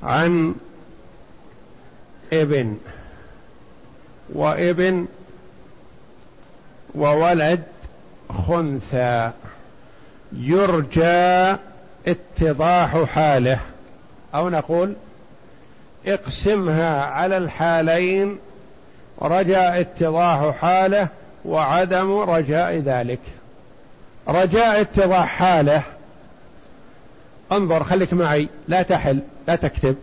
عن 0.02 0.54
ابن 2.32 2.78
وابن 4.34 5.06
وولد 6.94 7.62
خنثى. 8.46 9.30
يرجى 10.32 11.56
اتضاح 12.06 13.04
حاله. 13.04 13.60
أو 14.34 14.48
نقول 14.48 14.94
اقسمها 16.06 17.04
على 17.04 17.36
الحالين 17.36 18.38
رجاء 19.22 19.80
اتضاح 19.80 20.56
حاله 20.56 21.08
وعدم 21.44 22.18
رجاء 22.18 22.76
ذلك. 22.76 23.20
رجاء 24.28 24.80
اتضاح 24.80 25.26
حاله 25.26 25.82
انظر 27.52 27.84
خليك 27.84 28.12
معي 28.12 28.48
لا 28.68 28.82
تحل 28.82 29.20
لا 29.48 29.56
تكتب. 29.56 29.96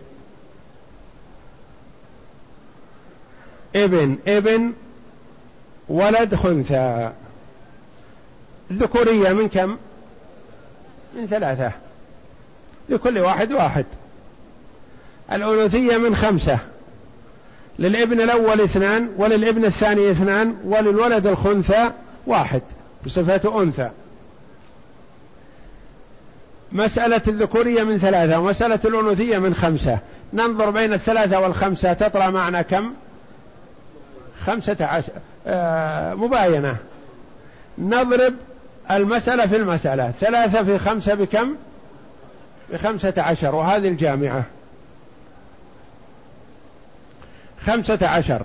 ابن 3.76 4.18
ابن 4.28 4.74
ولد 5.90 6.36
خنثى. 6.36 7.12
الذكورية 8.72 9.34
من 9.34 9.50
كم؟ 9.50 9.78
من 11.16 11.28
ثلاثة. 11.28 11.72
لكل 12.90 13.20
واحد 13.20 13.52
واحد. 13.52 13.86
الأنوثية 15.34 15.98
من 15.98 16.16
خمسة. 16.16 16.60
للابن 17.80 18.22
الأول 18.22 18.62
اثنان 18.62 19.10
وللابن 19.18 19.66
الثاني 19.66 20.12
اثنان 20.12 20.56
وللولد 20.64 21.28
الخنثى 21.28 21.92
واحد 22.28 22.62
بصفة 23.06 23.62
أنثى. 23.64 23.90
مسألة 26.72 27.22
الذكورية 27.28 27.84
من 27.84 27.98
ثلاثة 27.98 28.40
ومسألة 28.40 28.80
الأنوثية 28.86 29.38
من 29.38 29.54
خمسة. 29.54 29.98
ننظر 30.34 30.70
بين 30.70 30.94
الثلاثة 30.94 31.40
والخمسة 31.40 31.94
تطلع 31.94 32.30
معنا 32.30 32.62
كم؟ 32.62 32.94
خمسة 34.46 34.78
عشر 34.82 35.12
آه 35.48 36.14
مباينة. 36.14 36.76
نضرب 37.78 38.34
المسألة 38.92 39.48
في 39.48 39.56
المسألة. 39.56 40.12
ثلاثة 40.20 40.64
في 40.64 40.78
خمسة 40.78 41.14
بكم؟ 41.14 41.56
بخمسة 42.74 43.14
عشر 43.18 43.56
وهذه 43.56 43.88
الجامعة. 43.88 44.44
خمسة 47.68 48.08
عشر. 48.08 48.42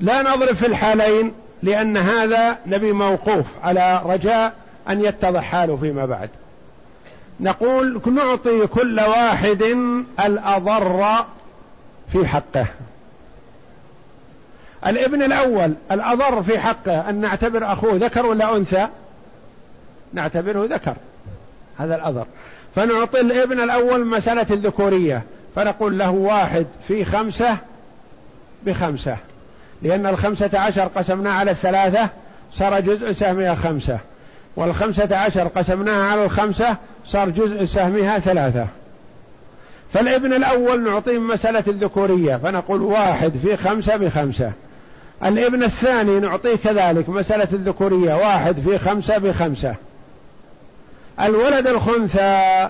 لا 0.00 0.22
نضرب 0.22 0.56
في 0.56 0.66
الحالين 0.66 1.32
لأن 1.62 1.96
هذا 1.96 2.58
نبي 2.66 2.92
موقوف 2.92 3.46
على 3.62 4.02
رجاء 4.04 4.52
أن 4.88 5.04
يتضح 5.04 5.42
حاله 5.42 5.76
فيما 5.76 6.06
بعد. 6.06 6.30
نقول 7.40 8.00
نعطي 8.06 8.66
كل 8.66 9.00
واحد 9.00 9.62
الأضر 10.24 11.24
في 12.12 12.26
حقه. 12.26 12.66
الابن 14.86 15.22
الأول 15.22 15.74
الأضر 15.92 16.42
في 16.42 16.58
حقه 16.58 17.08
أن 17.10 17.20
نعتبر 17.20 17.72
أخوه 17.72 17.94
ذكر 17.94 18.26
ولا 18.26 18.56
أنثى؟ 18.56 18.88
نعتبره 20.12 20.64
ذكر. 20.70 20.94
هذا 21.78 21.96
الأضر. 21.96 22.26
فنعطي 22.74 23.20
الابن 23.20 23.60
الأول 23.60 24.06
مسألة 24.06 24.46
الذكورية. 24.50 25.22
فنقول 25.56 25.98
له 25.98 26.10
واحد 26.10 26.66
في 26.88 27.04
خمسة 27.04 27.58
بخمسة. 28.66 29.16
لأن 29.82 30.06
الخمسة 30.06 30.50
عشر 30.54 30.84
قسمناه 30.84 31.32
على 31.32 31.50
الثلاثة 31.50 32.08
صار 32.52 32.80
جزء 32.80 33.12
سهمها 33.12 33.54
خمسة. 33.54 33.98
والخمسة 34.56 35.16
عشر 35.16 35.48
قسمناها 35.48 36.12
على 36.12 36.24
الخمسة 36.24 36.76
صار 37.06 37.28
جزء 37.28 37.64
سهمها 37.64 38.18
ثلاثة. 38.18 38.66
فالابن 39.92 40.32
الأول 40.32 40.82
نعطيه 40.82 41.18
مسألة 41.18 41.64
الذكورية 41.68 42.36
فنقول 42.36 42.82
واحد 42.82 43.32
في 43.42 43.56
خمسة 43.56 43.96
بخمسة. 43.96 44.52
الابن 45.24 45.62
الثاني 45.62 46.20
نعطيه 46.20 46.56
كذلك 46.56 47.08
مسألة 47.08 47.48
الذكورية 47.52 48.14
واحد 48.14 48.60
في 48.60 48.78
خمسة 48.78 49.18
بخمسة. 49.18 49.74
الولد 51.20 51.66
الخنثى 51.66 52.68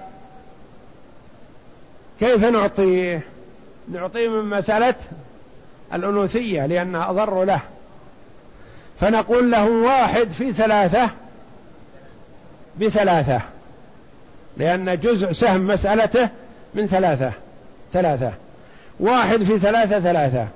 كيف 2.20 2.45
نعطيه؟ 2.45 3.20
نعطيه 3.92 4.28
من 4.28 4.59
مسألة 4.59 4.95
الأنوثية 5.93 6.66
لأنها 6.66 7.11
أضر 7.11 7.45
له. 7.45 7.61
فنقول 9.01 9.51
له 9.51 9.70
واحد 9.70 10.28
في 10.28 10.53
ثلاثة 10.53 11.11
بثلاثة. 12.80 13.41
لأن 14.57 15.01
جزء 15.01 15.32
سهم 15.32 15.66
مسألته 15.66 16.28
من 16.74 16.87
ثلاثة 16.87 17.32
ثلاثة. 17.93 18.32
واحد 19.01 19.43
في 19.43 19.59
ثلاثة 19.59 20.01
ثلاثة. 20.01 20.47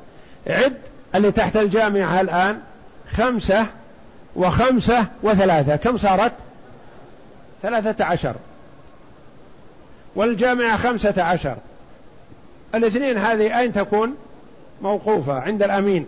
عد 0.47 0.77
اللي 1.15 1.33
تحت 1.33 1.57
الجامعة 1.57 2.21
الآن 2.21 2.61
خمسة 3.13 3.67
وخمسة 4.37 5.07
وثلاثة. 5.23 5.77
كم 5.77 5.99
صارت؟ 5.99 6.33
ثلاثة 7.63 8.05
عشر. 8.05 8.35
والجامعة 10.15 10.77
خمسة 10.77 11.23
عشر. 11.23 11.57
الاثنين 12.75 13.19
هذه 13.19 13.59
أين 13.59 13.73
تكون؟ 13.73 14.17
موقوفة 14.83 15.33
عند 15.33 15.63
الأمين. 15.63 16.07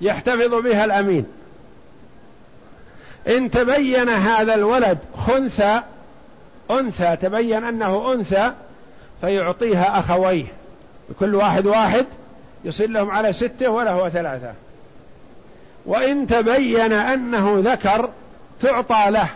يحتفظ 0.00 0.54
بها 0.54 0.84
الأمين. 0.84 1.26
إن 3.28 3.50
تبين 3.50 4.08
هذا 4.08 4.54
الولد 4.54 4.98
خنثى 5.26 5.80
أنثى 6.70 7.16
تبين 7.16 7.64
أنه 7.64 8.12
أنثى 8.12 8.52
فيعطيها 9.20 9.98
أخويه. 9.98 10.44
كل 11.20 11.34
واحد 11.34 11.66
واحد 11.66 12.06
يصل 12.64 12.92
لهم 12.92 13.10
على 13.10 13.32
ستة 13.32 13.68
وله 13.68 14.08
ثلاثة. 14.08 14.52
وإن 15.86 16.26
تبين 16.26 16.92
أنه 16.92 17.62
ذكر 17.64 18.10
تعطى 18.62 19.10
له. 19.10 19.28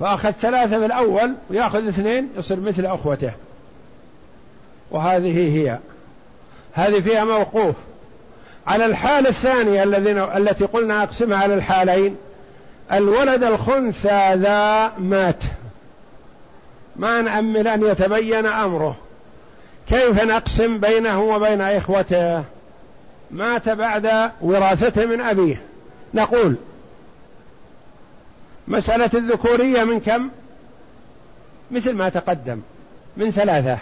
فأخذ 0.00 0.30
ثلاثة 0.30 0.78
في 0.78 0.86
الأول 0.86 1.34
ويأخذ 1.50 1.88
اثنين 1.88 2.28
يصير 2.36 2.60
مثل 2.60 2.86
أخوته. 2.86 3.32
وهذه 4.90 5.58
هي. 5.58 5.78
هذه 6.76 7.00
فيها 7.00 7.24
موقوف. 7.24 7.74
على 8.66 8.86
الحالة 8.86 9.28
الثانية 9.28 9.82
التي 10.36 10.64
قلنا 10.64 11.02
أقسمها 11.02 11.38
على 11.38 11.54
الحالين 11.54 12.16
الولد 12.92 13.42
الخنثى 13.44 14.34
ذا 14.34 14.92
مات. 14.98 15.42
ما 16.96 17.20
نأمل 17.20 17.68
أن 17.68 17.82
يتبين 17.86 18.46
أمره. 18.46 18.96
كيف 19.88 20.24
نقسم 20.24 20.78
بينه 20.78 21.22
وبين 21.22 21.60
إخوته؟ 21.60 22.42
مات 23.30 23.68
بعد 23.68 24.30
وراثته 24.40 25.06
من 25.06 25.20
أبيه. 25.20 25.62
نقول 26.14 26.56
مسألة 28.68 29.10
الذكورية 29.14 29.84
من 29.84 30.00
كم؟ 30.00 30.28
مثل 31.70 31.92
ما 31.92 32.08
تقدم 32.08 32.60
من 33.16 33.30
ثلاثة. 33.30 33.78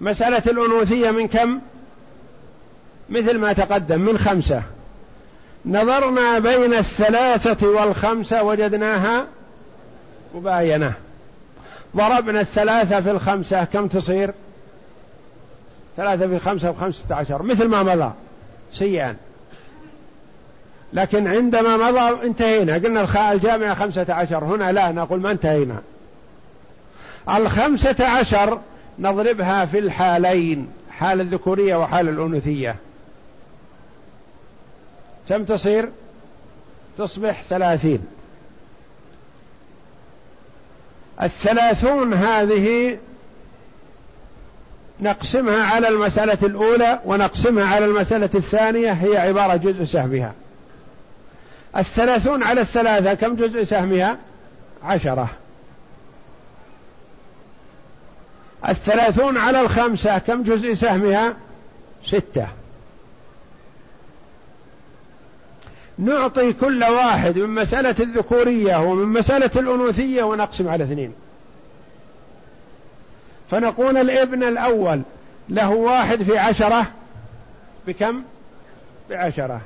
مسألة 0.00 0.42
الأنوثية 0.46 1.10
من 1.10 1.28
كم؟ 1.28 1.60
مثل 3.12 3.38
ما 3.38 3.52
تقدم 3.52 4.00
من 4.00 4.18
خمسة. 4.18 4.62
نظرنا 5.66 6.38
بين 6.38 6.74
الثلاثة 6.74 7.68
والخمسة 7.68 8.42
وجدناها 8.42 9.26
مباينة. 10.34 10.92
ضربنا 11.96 12.40
الثلاثة 12.40 13.00
في 13.00 13.10
الخمسة 13.10 13.64
كم 13.64 13.88
تصير؟ 13.88 14.34
ثلاثة 15.96 16.26
في 16.26 16.38
خمسة 16.38 16.70
وخمسة 16.70 17.04
عشر 17.10 17.42
مثل 17.42 17.68
ما 17.68 17.82
مضى 17.82 18.10
سيئا. 18.74 19.16
لكن 20.92 21.28
عندما 21.28 21.76
مضى 21.76 22.26
انتهينا. 22.26 22.74
قلنا 22.74 23.32
الجامعة 23.32 23.74
خمسة 23.74 24.06
عشر 24.08 24.44
هنا 24.44 24.72
لا 24.72 24.92
نقول 24.92 25.20
ما 25.20 25.30
انتهينا. 25.30 25.76
الخمسة 27.28 28.08
عشر 28.08 28.58
نضربها 28.98 29.64
في 29.64 29.78
الحالين 29.78 30.68
حال 30.90 31.20
الذكورية 31.20 31.76
وحال 31.76 32.08
الأنوثية. 32.08 32.76
كم 35.28 35.44
تصير؟ 35.44 35.88
تصبح 36.98 37.42
ثلاثين. 37.50 38.06
الثلاثون 41.22 42.14
هذه 42.14 42.98
نقسمها 45.00 45.64
على 45.64 45.88
المسألة 45.88 46.38
الأولى 46.42 47.00
ونقسمها 47.04 47.74
على 47.74 47.84
المسألة 47.84 48.30
الثانية 48.34 48.92
هي 48.92 49.16
عبارة 49.16 49.56
جزء 49.56 49.84
سهمها. 49.84 50.32
الثلاثون 51.76 52.42
على 52.42 52.60
الثلاثة 52.60 53.14
كم 53.14 53.36
جزء 53.36 53.64
سهمها؟ 53.64 54.18
عشرة. 54.84 55.28
الثلاثون 58.68 59.36
على 59.36 59.60
الخمسة 59.60 60.18
كم 60.18 60.42
جزء 60.42 60.74
سهمها؟ 60.74 61.34
ستة. 62.06 62.46
نعطي 65.98 66.52
كل 66.52 66.84
واحد 66.84 67.38
من 67.38 67.62
مسألة 67.62 67.94
الذكورية 68.00 68.76
ومن 68.76 69.06
مسألة 69.06 69.50
الأنوثية 69.56 70.22
ونقسم 70.22 70.68
على 70.68 70.84
اثنين. 70.84 71.12
فنقول 73.50 73.96
الابن 73.96 74.42
الأول 74.42 75.02
له 75.48 75.70
واحد 75.70 76.22
في 76.22 76.38
عشرة 76.38 76.86
بكم؟ 77.86 78.22
بعشرة. 79.10 79.60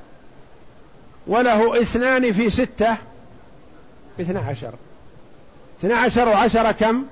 وله 1.26 1.82
اثنان 1.82 2.32
في 2.32 2.50
ستة 2.50 2.96
باثنى 4.18 4.38
عشر. 4.38 4.74
اثنى 5.80 5.94
عشر 5.94 6.28
وعشرة 6.28 6.72
كم؟ 6.72 7.04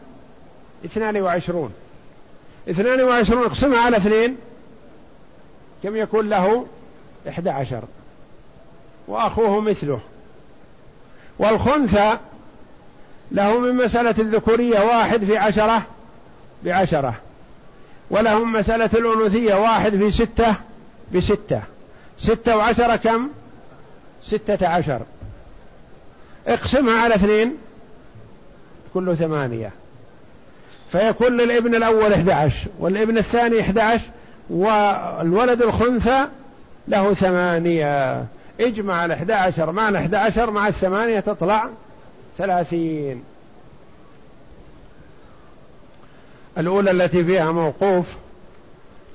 اثنان 0.85 1.17
وعشرون. 1.17 1.73
اثنان 2.71 3.01
وعشرون 3.01 3.45
اقسمها 3.45 3.79
على 3.79 3.97
اثنين 3.97 4.37
كم 5.83 5.97
يكون 5.97 6.29
له؟ 6.29 6.67
إحدى 7.29 7.51
عشر. 7.51 7.83
وأخوه 9.09 9.61
مثله. 9.61 10.00
والخنثى 11.38 12.18
له 13.32 13.61
من 13.61 13.74
مسألة 13.74 14.14
الذكورية 14.18 14.80
واحد 14.80 15.24
في 15.24 15.36
عشرة 15.38 15.82
بعشرة 16.64 17.14
ولهم 18.11 18.52
مسألة 18.52 18.90
الأنوثية 18.94 19.55
واحد 19.55 19.96
في 19.96 20.11
ستة 20.11 20.55
بستة. 21.14 21.62
ستة 22.20 22.57
وعشرة 22.57 22.96
كم؟ 22.96 23.28
ستة 24.24 24.68
عشر. 24.68 25.00
اقسمها 26.46 27.02
على 27.02 27.14
اثنين 27.14 27.57
كله 28.94 29.14
ثمانية. 29.14 29.70
فيكون 30.92 31.36
للابن 31.36 31.74
الأول 31.74 32.12
11 32.12 32.66
والابن 32.78 33.18
الثاني 33.18 33.61
11 33.61 34.02
والولد 34.50 35.62
الخنثى 35.62 36.26
له 36.88 37.14
ثمانية. 37.14 38.24
اجمع 38.61 39.05
ال 39.05 39.32
عشر 39.32 39.72
مع 39.72 39.88
ال 39.88 40.14
عشر 40.14 40.50
مع 40.50 40.68
الثمانية 40.68 41.20
تطلع 41.20 41.68
ثلاثين. 42.38 43.24
الأولى 46.59 46.90
التي 46.90 47.24
فيها 47.24 47.52
موقوف 47.52 48.07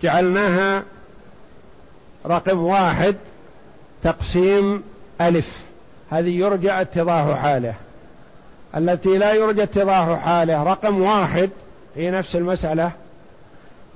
جعلناها 0.03 0.83
رقم 2.25 2.59
واحد 2.59 3.15
تقسيم 4.03 4.83
ألف. 5.21 5.51
هذه 6.11 6.29
يرجى 6.29 6.71
اتضاح 6.71 7.41
حاله. 7.41 7.73
التي 8.77 9.17
لا 9.17 9.33
يرجى 9.33 9.63
اتضاح 9.63 10.19
حاله 10.19 10.63
رقم 10.63 11.01
واحد 11.01 11.49
في 11.95 12.11
نفس 12.11 12.35
المسألة 12.35 12.91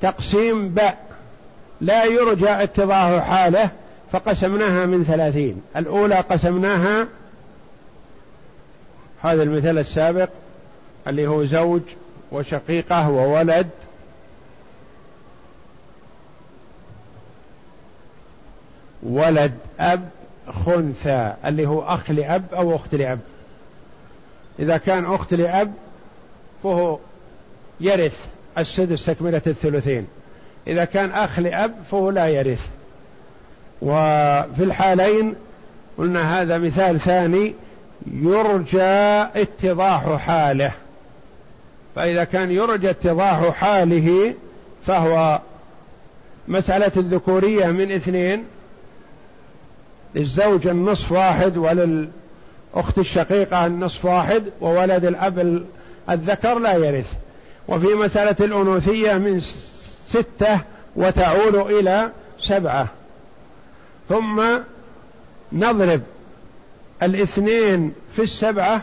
تقسيم 0.01 0.69
باء. 0.69 1.05
لا 1.81 2.05
يرجى 2.05 2.49
اتضاح 2.49 3.23
حاله 3.23 3.69
فقسمناها 4.13 4.85
من 4.85 5.03
ثلاثين. 5.03 5.61
الأولى 5.75 6.15
قسمناها 6.15 7.07
هذا 9.21 9.43
المثال 9.43 9.77
السابق 9.77 10.29
اللي 11.07 11.27
هو 11.27 11.45
زوج 11.45 11.81
وشقيقة 12.31 13.09
وولد. 13.09 13.69
ولد 19.03 19.53
أب 19.79 20.09
خنثى 20.65 21.33
اللي 21.45 21.67
هو 21.67 21.81
أخ 21.81 22.11
لأب 22.11 22.45
أو 22.53 22.75
أخت 22.75 22.95
لأب. 22.95 23.19
إذا 24.59 24.77
كان 24.77 25.05
أخت 25.05 25.33
لأب 25.33 25.73
فهو 26.63 26.99
يرث 27.79 28.25
السدس 28.57 29.05
تكملة 29.05 29.41
الثلثين. 29.47 30.07
إذا 30.67 30.85
كان 30.85 31.11
أخ 31.11 31.39
لأب 31.39 31.75
فهو 31.91 32.09
لا 32.09 32.27
يرث. 32.27 32.69
وفي 33.83 34.63
الحالين 34.63 35.35
قلنا 35.97 36.41
هذا 36.41 36.57
مثال 36.57 36.99
ثاني 36.99 37.53
يرجى 38.11 38.81
اتضاح 39.41 40.15
حاله. 40.15 40.71
فإذا 41.95 42.23
كان 42.23 42.51
يرجى 42.51 42.89
اتضاح 42.89 43.49
حاله 43.49 44.33
فهو 44.87 45.39
مسألة 46.47 46.91
الذكورية 46.97 47.65
من 47.65 47.91
اثنين 47.91 48.43
للزوج 50.15 50.67
النصف 50.67 51.11
واحد 51.11 51.57
وللأخت 51.57 52.97
الشقيقة 52.97 53.65
النصف 53.65 54.05
واحد 54.05 54.43
وولد 54.61 55.05
الأب 55.05 55.63
الذكر 56.09 56.59
لا 56.59 56.73
يرث. 56.73 57.13
وفي 57.67 57.87
مسألة 57.87 58.35
الأنوثية 58.39 59.13
من 59.13 59.41
ستة 60.09 60.59
وتعود 60.95 61.55
إلى 61.55 62.09
سبعة. 62.41 62.87
ثم 64.09 64.41
نضرب 65.51 66.01
الاثنين 67.03 67.93
في 68.15 68.21
السبعة 68.21 68.81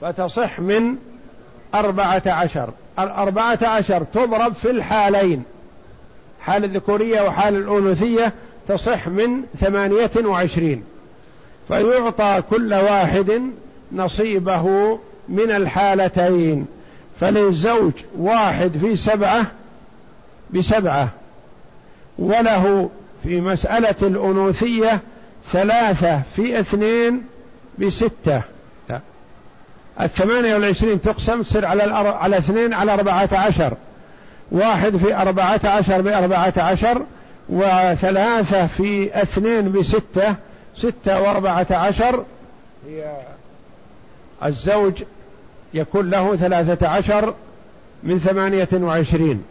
فتصح 0.00 0.60
من 0.60 0.96
أربعة 1.74 2.22
عشر. 2.26 2.70
الأربعة 2.98 3.58
عشر 3.62 4.04
تضرب 4.04 4.54
في 4.54 4.70
الحالين. 4.70 5.42
حال 6.40 6.64
الذكورية 6.64 7.22
وحال 7.22 7.56
الأنوثية 7.56 8.32
تصح 8.68 9.08
من 9.08 9.42
ثمانية 9.60 10.10
وعشرين. 10.24 10.84
فيعطى 11.68 12.42
كل 12.50 12.74
واحد 12.74 13.42
نصيبه 13.92 14.98
من 15.28 15.50
الحالتين. 15.50 16.66
فللزوج 17.20 17.92
واحد 18.18 18.72
في 18.80 18.96
سبعة 18.96 19.46
بسبعة. 20.50 21.08
وله 22.18 22.90
في 23.22 23.40
مسألة 23.40 23.94
الأنوثية 24.02 25.00
ثلاثة 25.52 26.22
في 26.36 26.60
اثنين 26.60 27.22
بستة. 27.78 28.42
لا. 28.88 29.00
الثمانية 30.00 30.54
والعشرين 30.54 31.00
تقسم 31.00 31.42
تصير 31.42 31.66
على 31.66 31.84
الأر... 31.84 32.06
على 32.06 32.38
اثنين 32.38 32.74
على 32.74 32.94
أربعة 32.94 33.28
عشر. 33.32 33.74
واحد 34.52 34.96
في 34.96 35.14
أربعة 35.14 35.60
عشر 35.64 36.00
بأربعة 36.00 36.52
عشر 36.56 37.02
وثلاثة 37.48 38.66
في 38.66 39.22
اثنين 39.22 39.72
بستة. 39.72 40.34
ستة 40.76 41.20
وأربعة 41.20 41.66
عشر. 41.70 42.24
هي 42.88 43.16
الزوج 44.44 45.02
يكون 45.74 46.10
له 46.10 46.36
ثلاثة 46.36 46.88
عشر 46.88 47.34
من 48.02 48.18
ثمانية 48.18 48.68
وعشرين. 48.72 49.44